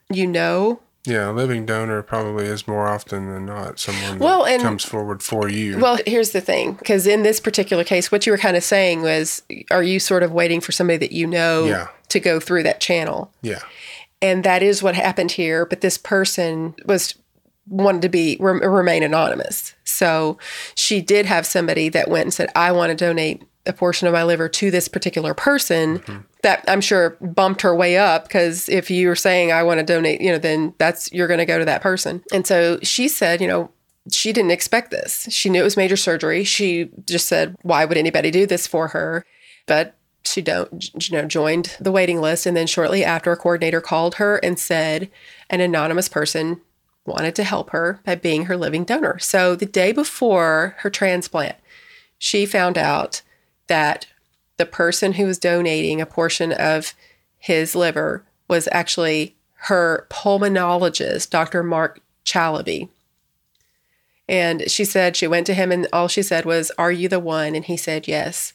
you 0.10 0.26
know 0.26 0.80
yeah, 1.06 1.30
a 1.30 1.34
living 1.34 1.66
donor 1.66 2.02
probably 2.02 2.46
is 2.46 2.68
more 2.68 2.88
often 2.88 3.32
than 3.32 3.46
not 3.46 3.80
someone 3.80 4.20
well, 4.20 4.44
that 4.44 4.54
and, 4.54 4.64
comes 4.64 4.84
forward 4.84 5.22
for 5.22 5.50
you. 5.50 5.78
Well, 5.80 6.00
here's 6.06 6.32
the 6.32 6.42
thing, 6.42 6.74
because 6.74 7.08
in 7.08 7.24
this 7.24 7.40
particular 7.40 7.84
case, 7.84 8.12
what 8.12 8.26
you 8.26 8.32
were 8.32 8.38
kind 8.38 8.58
of 8.58 8.64
saying 8.64 9.02
was, 9.02 9.44
are 9.72 9.84
you 9.84 10.00
sort 10.00 10.24
of 10.24 10.32
waiting 10.32 10.62
for 10.62 10.72
somebody 10.72 10.98
that 10.98 11.12
you 11.12 11.28
know 11.28 11.66
yeah. 11.66 11.88
to 12.10 12.20
go 12.20 12.40
through 12.40 12.64
that 12.64 12.80
channel? 12.80 13.32
Yeah. 13.42 13.60
And 14.22 14.44
that 14.44 14.64
is 14.64 14.82
what 14.82 14.96
happened 14.96 15.32
here. 15.32 15.66
But 15.66 15.82
this 15.82 15.98
person 15.98 16.76
was 16.86 17.16
wanted 17.68 18.02
to 18.04 18.10
be 18.10 18.38
remain 18.40 19.04
anonymous, 19.04 19.74
so 19.84 20.38
she 20.76 21.02
did 21.02 21.26
have 21.26 21.46
somebody 21.46 21.90
that 21.90 22.10
went 22.10 22.26
and 22.26 22.34
said, 22.34 22.50
"I 22.56 22.72
want 22.72 22.92
to 22.92 22.96
donate 22.96 23.44
a 23.68 23.74
portion 23.74 24.08
of 24.08 24.14
my 24.14 24.24
liver 24.24 24.48
to 24.50 24.72
this 24.72 24.88
particular 24.88 25.34
person 25.34 26.00
mm-hmm. 26.00 26.22
that 26.44 26.64
I'm 26.68 26.82
sure 26.82 27.12
bumped 27.22 27.62
her 27.62 27.76
way 27.76 27.98
up 27.98 28.26
because 28.26 28.70
if 28.70 28.92
you're 28.92 29.16
saying 29.16 29.52
I 29.52 29.64
want 29.64 29.80
to 29.80 29.86
donate, 29.86 30.22
you 30.22 30.32
know, 30.32 30.38
then 30.38 30.74
that's 30.78 31.12
you're 31.12 31.28
going 31.28 31.40
to 31.40 31.46
go 31.46 31.60
to 31.60 31.66
that 31.66 31.82
person. 31.82 32.24
And 32.32 32.46
so 32.46 32.80
she 32.84 33.08
said, 33.08 33.42
you 33.42 33.48
know, 33.48 33.72
she 34.12 34.32
didn't 34.32 34.52
expect 34.52 34.92
this. 34.92 35.28
She 35.32 35.50
knew 35.50 35.62
it 35.62 35.64
was 35.64 35.78
major 35.78 35.98
surgery. 35.98 36.44
She 36.44 36.90
just 37.06 37.28
said, 37.28 37.56
why 37.64 37.86
would 37.86 37.98
anybody 37.98 38.30
do 38.30 38.46
this 38.46 38.68
for 38.68 38.90
her? 38.90 39.26
But 39.66 39.96
she 40.28 40.42
don't 40.42 41.08
you 41.08 41.16
know 41.16 41.28
joined 41.28 41.76
the 41.80 41.92
waiting 41.92 42.20
list 42.20 42.48
and 42.48 42.58
then 42.58 42.66
shortly 42.66 43.04
after 43.06 43.32
a 43.32 43.38
coordinator 43.38 43.80
called 43.80 44.16
her 44.16 44.38
and 44.38 44.58
said 44.58 45.10
an 45.52 45.62
anonymous 45.62 46.10
person 46.10 46.60
wanted 47.06 47.36
to 47.36 47.44
help 47.44 47.70
her 47.70 48.02
by 48.04 48.16
being 48.16 48.46
her 48.46 48.58
living 48.58 48.84
donor. 48.84 49.20
So 49.20 49.56
the 49.56 49.66
day 49.66 49.92
before 49.92 50.76
her 50.80 50.90
transplant, 50.90 51.56
she 52.18 52.46
found 52.46 52.78
out 52.78 53.22
that 53.68 54.08
the 54.58 54.66
person 54.66 55.14
who 55.14 55.26
was 55.26 55.38
donating 55.38 56.00
a 56.00 56.06
portion 56.06 56.52
of 56.52 56.94
his 57.38 57.76
liver 57.76 58.24
was 58.48 58.70
actually 58.72 59.36
her 59.54 60.08
pulmonologist, 60.10 61.30
Dr. 61.30 61.64
Mark 61.64 62.00
Chalabi. 62.26 62.90
And 64.28 64.70
she 64.70 64.86
said 64.86 65.16
she 65.16 65.28
went 65.28 65.46
to 65.48 65.54
him 65.54 65.72
and 65.72 65.88
all 65.94 66.08
she 66.08 66.24
said 66.24 66.46
was, 66.46 66.72
Are 66.78 66.92
you 66.92 67.08
the 67.08 67.20
one? 67.20 67.56
And 67.56 67.66
he 67.66 67.78
said, 67.78 68.08
Yes. 68.08 68.54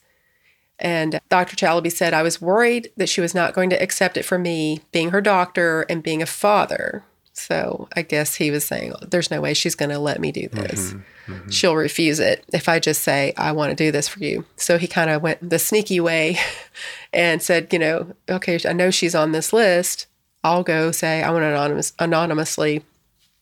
And 0.79 1.21
Dr. 1.29 1.57
Chalabi 1.57 1.93
said, 1.93 2.15
I 2.15 2.23
was 2.23 2.41
worried 2.41 2.91
that 2.97 3.09
she 3.09 3.21
was 3.21 3.35
not 3.35 3.53
going 3.53 3.71
to 3.71 3.83
accept 3.83 4.17
it 4.17 4.25
from 4.25 4.43
me, 4.43 4.81
being 4.93 5.11
her 5.11 5.21
doctor 5.21 5.83
and 5.91 6.03
being 6.03 6.23
a 6.23 6.27
father. 6.27 7.05
So 7.41 7.89
I 7.97 8.03
guess 8.03 8.35
he 8.35 8.51
was 8.51 8.65
saying, 8.65 8.95
There's 9.09 9.31
no 9.31 9.41
way 9.41 9.55
she's 9.55 9.75
going 9.75 9.91
to 9.91 9.99
let 9.99 10.21
me 10.21 10.31
do 10.31 10.49
this. 10.49 10.91
Mm-hmm. 10.91 11.33
Mm-hmm. 11.33 11.51
She'll 11.51 11.77
refuse 11.77 12.21
it 12.21 12.45
if 12.53 12.69
I 12.69 12.79
just 12.79 13.03
say, 13.03 13.33
I 13.37 13.53
want 13.53 13.71
to 13.71 13.77
do 13.77 13.91
this 13.91 14.09
for 14.09 14.19
you. 14.21 14.45
So 14.57 14.77
he 14.79 14.87
kind 14.87 15.11
of 15.11 15.23
went 15.23 15.49
the 15.49 15.59
sneaky 15.59 16.01
way 16.01 16.39
and 17.13 17.43
said, 17.43 17.73
you 17.73 17.79
know, 17.79 18.15
okay, 18.29 18.59
I 18.69 18.73
know 18.73 18.91
she's 18.91 19.15
on 19.15 19.33
this 19.33 19.53
list. 19.53 20.07
I'll 20.45 20.63
go 20.63 20.91
say, 20.91 21.23
I 21.23 21.31
want 21.31 21.43
to 21.43 21.49
anonymous, 21.49 21.93
anonymously 21.99 22.85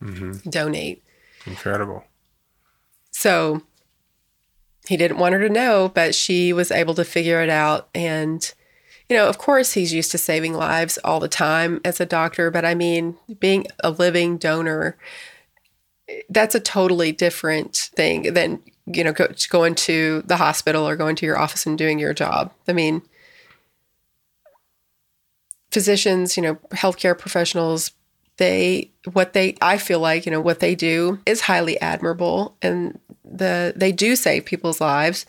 mm-hmm. 0.02 0.48
donate. 0.48 1.02
Incredible. 1.46 2.04
So 3.10 3.62
he 4.86 4.96
didn't 4.96 5.18
want 5.18 5.34
her 5.34 5.40
to 5.40 5.52
know, 5.52 5.90
but 5.92 6.14
she 6.14 6.52
was 6.52 6.70
able 6.70 6.94
to 6.94 7.04
figure 7.04 7.42
it 7.42 7.50
out. 7.50 7.88
And, 7.94 8.52
you 9.08 9.16
know, 9.16 9.28
of 9.28 9.38
course, 9.38 9.72
he's 9.72 9.92
used 9.92 10.10
to 10.10 10.18
saving 10.18 10.54
lives 10.54 10.98
all 11.04 11.20
the 11.20 11.28
time 11.28 11.80
as 11.84 12.00
a 12.00 12.06
doctor, 12.06 12.50
but 12.50 12.64
I 12.64 12.74
mean, 12.74 13.16
being 13.40 13.66
a 13.80 13.90
living 13.90 14.36
donor, 14.36 14.96
that's 16.28 16.54
a 16.54 16.60
totally 16.60 17.12
different 17.12 17.90
thing 17.94 18.34
than 18.34 18.62
you 18.86 19.04
know 19.04 19.12
go, 19.12 19.28
going 19.50 19.74
to 19.74 20.22
the 20.26 20.36
hospital 20.36 20.88
or 20.88 20.96
going 20.96 21.16
to 21.16 21.26
your 21.26 21.38
office 21.38 21.66
and 21.66 21.78
doing 21.78 21.98
your 21.98 22.14
job. 22.14 22.52
I 22.66 22.72
mean, 22.72 23.02
physicians, 25.70 26.36
you 26.36 26.42
know, 26.42 26.54
healthcare 26.72 27.18
professionals 27.18 27.92
they 28.38 28.90
what 29.12 29.32
they 29.32 29.56
I 29.60 29.78
feel 29.78 30.00
like 30.00 30.24
you 30.24 30.32
know 30.32 30.40
what 30.40 30.60
they 30.60 30.74
do 30.74 31.18
is 31.26 31.42
highly 31.42 31.78
admirable, 31.80 32.56
and 32.62 32.98
the 33.24 33.74
they 33.76 33.92
do 33.92 34.16
save 34.16 34.46
people's 34.46 34.80
lives. 34.80 35.26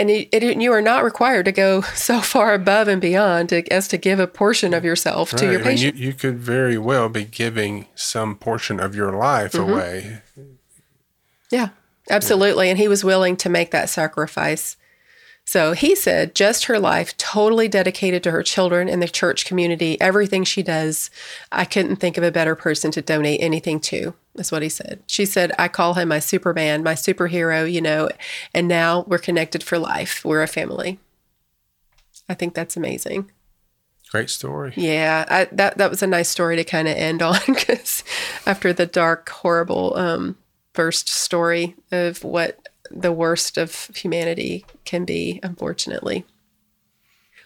And 0.00 0.08
it, 0.10 0.28
it, 0.32 0.60
you 0.60 0.72
are 0.72 0.80
not 0.80 1.04
required 1.04 1.44
to 1.44 1.52
go 1.52 1.80
so 1.94 2.20
far 2.20 2.54
above 2.54 2.88
and 2.88 3.00
beyond 3.00 3.50
to, 3.50 3.70
as 3.72 3.86
to 3.88 3.98
give 3.98 4.18
a 4.18 4.26
portion 4.26 4.72
of 4.72 4.84
yourself 4.84 5.30
to 5.32 5.44
Right. 5.44 5.52
your 5.52 5.60
I 5.60 5.64
mean, 5.64 5.76
patient. 5.76 5.96
you, 5.96 6.06
you 6.06 6.12
could 6.14 6.38
very 6.38 6.78
well 6.78 7.08
be 7.10 7.24
giving 7.24 7.86
some 7.94 8.34
portion 8.36 8.80
of 8.80 8.94
your 8.96 9.12
life 9.12 9.52
Mm-hmm. 9.52 9.70
away. 9.72 10.22
Yeah, 11.50 11.68
absolutely. 12.08 12.70
And 12.70 12.78
he 12.78 12.88
was 12.88 13.04
willing 13.04 13.36
to 13.38 13.48
make 13.48 13.72
that 13.72 13.90
sacrifice. 13.90 14.76
So 15.50 15.72
he 15.72 15.96
said, 15.96 16.36
just 16.36 16.66
her 16.66 16.78
life, 16.78 17.16
totally 17.16 17.66
dedicated 17.66 18.22
to 18.22 18.30
her 18.30 18.44
children 18.44 18.88
and 18.88 19.02
the 19.02 19.08
church 19.08 19.44
community, 19.44 20.00
everything 20.00 20.44
she 20.44 20.62
does. 20.62 21.10
I 21.50 21.64
couldn't 21.64 21.96
think 21.96 22.16
of 22.16 22.22
a 22.22 22.30
better 22.30 22.54
person 22.54 22.92
to 22.92 23.02
donate 23.02 23.42
anything 23.42 23.80
to. 23.80 24.14
That's 24.36 24.52
what 24.52 24.62
he 24.62 24.68
said. 24.68 25.02
She 25.08 25.26
said, 25.26 25.50
I 25.58 25.66
call 25.66 25.94
him 25.94 26.06
my 26.06 26.20
Superman, 26.20 26.84
my 26.84 26.94
superhero, 26.94 27.68
you 27.68 27.80
know, 27.80 28.10
and 28.54 28.68
now 28.68 29.02
we're 29.08 29.18
connected 29.18 29.64
for 29.64 29.76
life. 29.76 30.24
We're 30.24 30.44
a 30.44 30.46
family. 30.46 31.00
I 32.28 32.34
think 32.34 32.54
that's 32.54 32.76
amazing. 32.76 33.32
Great 34.12 34.30
story. 34.30 34.72
Yeah, 34.76 35.24
I, 35.28 35.48
that 35.50 35.78
that 35.78 35.90
was 35.90 36.00
a 36.00 36.06
nice 36.06 36.28
story 36.28 36.54
to 36.54 36.64
kind 36.64 36.86
of 36.86 36.96
end 36.96 37.22
on 37.22 37.40
because 37.48 38.04
after 38.46 38.72
the 38.72 38.86
dark, 38.86 39.28
horrible 39.28 39.96
um, 39.96 40.38
first 40.74 41.08
story 41.08 41.74
of 41.90 42.22
what 42.22 42.68
the 42.90 43.12
worst 43.12 43.56
of 43.58 43.90
humanity 43.94 44.64
can 44.84 45.04
be, 45.04 45.40
unfortunately. 45.42 46.24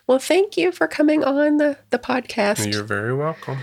Well, 0.06 0.18
thank 0.18 0.56
you 0.56 0.70
for 0.72 0.86
coming 0.86 1.24
on 1.24 1.56
the 1.56 1.78
the 1.90 1.98
podcast. 1.98 2.70
You're 2.72 2.82
very 2.84 3.14
welcome. 3.14 3.58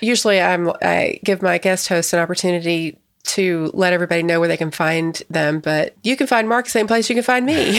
Usually, 0.00 0.40
I'm 0.40 0.70
I 0.82 1.20
give 1.24 1.42
my 1.42 1.58
guest 1.58 1.88
host 1.88 2.12
an 2.12 2.18
opportunity 2.20 2.98
to 3.24 3.70
let 3.72 3.92
everybody 3.92 4.22
know 4.22 4.40
where 4.40 4.48
they 4.48 4.56
can 4.56 4.72
find 4.72 5.22
them, 5.30 5.60
but 5.60 5.94
you 6.02 6.16
can 6.16 6.26
find 6.26 6.48
Mark 6.48 6.64
the 6.64 6.72
same 6.72 6.88
place 6.88 7.08
you 7.08 7.14
can 7.14 7.22
find 7.22 7.46
me. 7.46 7.78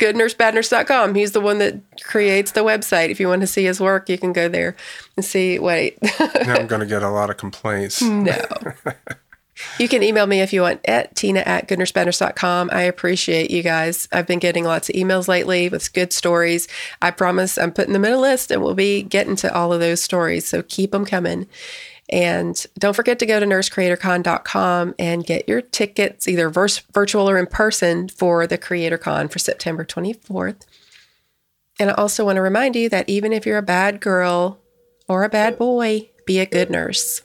Goodnursebadnurse.com. 0.00 1.14
He's 1.14 1.30
the 1.32 1.40
one 1.40 1.58
that 1.58 1.80
creates 2.02 2.50
the 2.52 2.62
website. 2.62 3.10
If 3.10 3.20
you 3.20 3.28
want 3.28 3.42
to 3.42 3.46
see 3.46 3.64
his 3.64 3.78
work, 3.80 4.08
you 4.08 4.18
can 4.18 4.32
go 4.32 4.48
there 4.48 4.74
and 5.16 5.24
see. 5.24 5.58
Wait, 5.60 5.98
Now 6.02 6.54
I'm 6.56 6.66
going 6.72 6.80
to 6.80 6.86
get 6.86 7.02
a 7.04 7.10
lot 7.10 7.30
of 7.30 7.36
complaints. 7.36 8.02
no. 8.02 8.34
You 9.78 9.88
can 9.88 10.02
email 10.02 10.26
me 10.26 10.40
if 10.40 10.52
you 10.52 10.62
want 10.62 10.80
at 10.84 11.14
tina 11.16 11.40
at 11.40 11.68
goodnursebadnurse.com. 11.68 12.70
I 12.72 12.82
appreciate 12.82 13.50
you 13.50 13.62
guys. 13.62 14.08
I've 14.12 14.26
been 14.26 14.38
getting 14.38 14.64
lots 14.64 14.88
of 14.88 14.94
emails 14.94 15.28
lately 15.28 15.68
with 15.68 15.92
good 15.92 16.12
stories. 16.12 16.68
I 17.00 17.10
promise 17.10 17.58
I'm 17.58 17.72
putting 17.72 17.92
them 17.92 18.04
in 18.04 18.12
a 18.12 18.18
list 18.18 18.50
and 18.50 18.62
we'll 18.62 18.74
be 18.74 19.02
getting 19.02 19.36
to 19.36 19.54
all 19.54 19.72
of 19.72 19.80
those 19.80 20.02
stories. 20.02 20.46
So 20.46 20.62
keep 20.62 20.92
them 20.92 21.04
coming. 21.04 21.46
And 22.10 22.66
don't 22.78 22.96
forget 22.96 23.20
to 23.20 23.26
go 23.26 23.38
to 23.38 23.46
nursecreatorcon.com 23.46 24.94
and 24.98 25.24
get 25.24 25.48
your 25.48 25.62
tickets, 25.62 26.26
either 26.26 26.50
vers- 26.50 26.82
virtual 26.92 27.30
or 27.30 27.38
in 27.38 27.46
person, 27.46 28.08
for 28.08 28.46
the 28.46 28.58
CreatorCon 28.58 29.30
for 29.30 29.38
September 29.38 29.84
24th. 29.84 30.66
And 31.78 31.90
I 31.90 31.94
also 31.94 32.24
want 32.24 32.36
to 32.36 32.42
remind 32.42 32.74
you 32.74 32.88
that 32.88 33.08
even 33.08 33.32
if 33.32 33.46
you're 33.46 33.58
a 33.58 33.62
bad 33.62 34.00
girl 34.00 34.58
or 35.08 35.22
a 35.22 35.28
bad 35.28 35.56
boy, 35.56 36.10
be 36.26 36.40
a 36.40 36.46
good 36.46 36.68
nurse. 36.68 37.22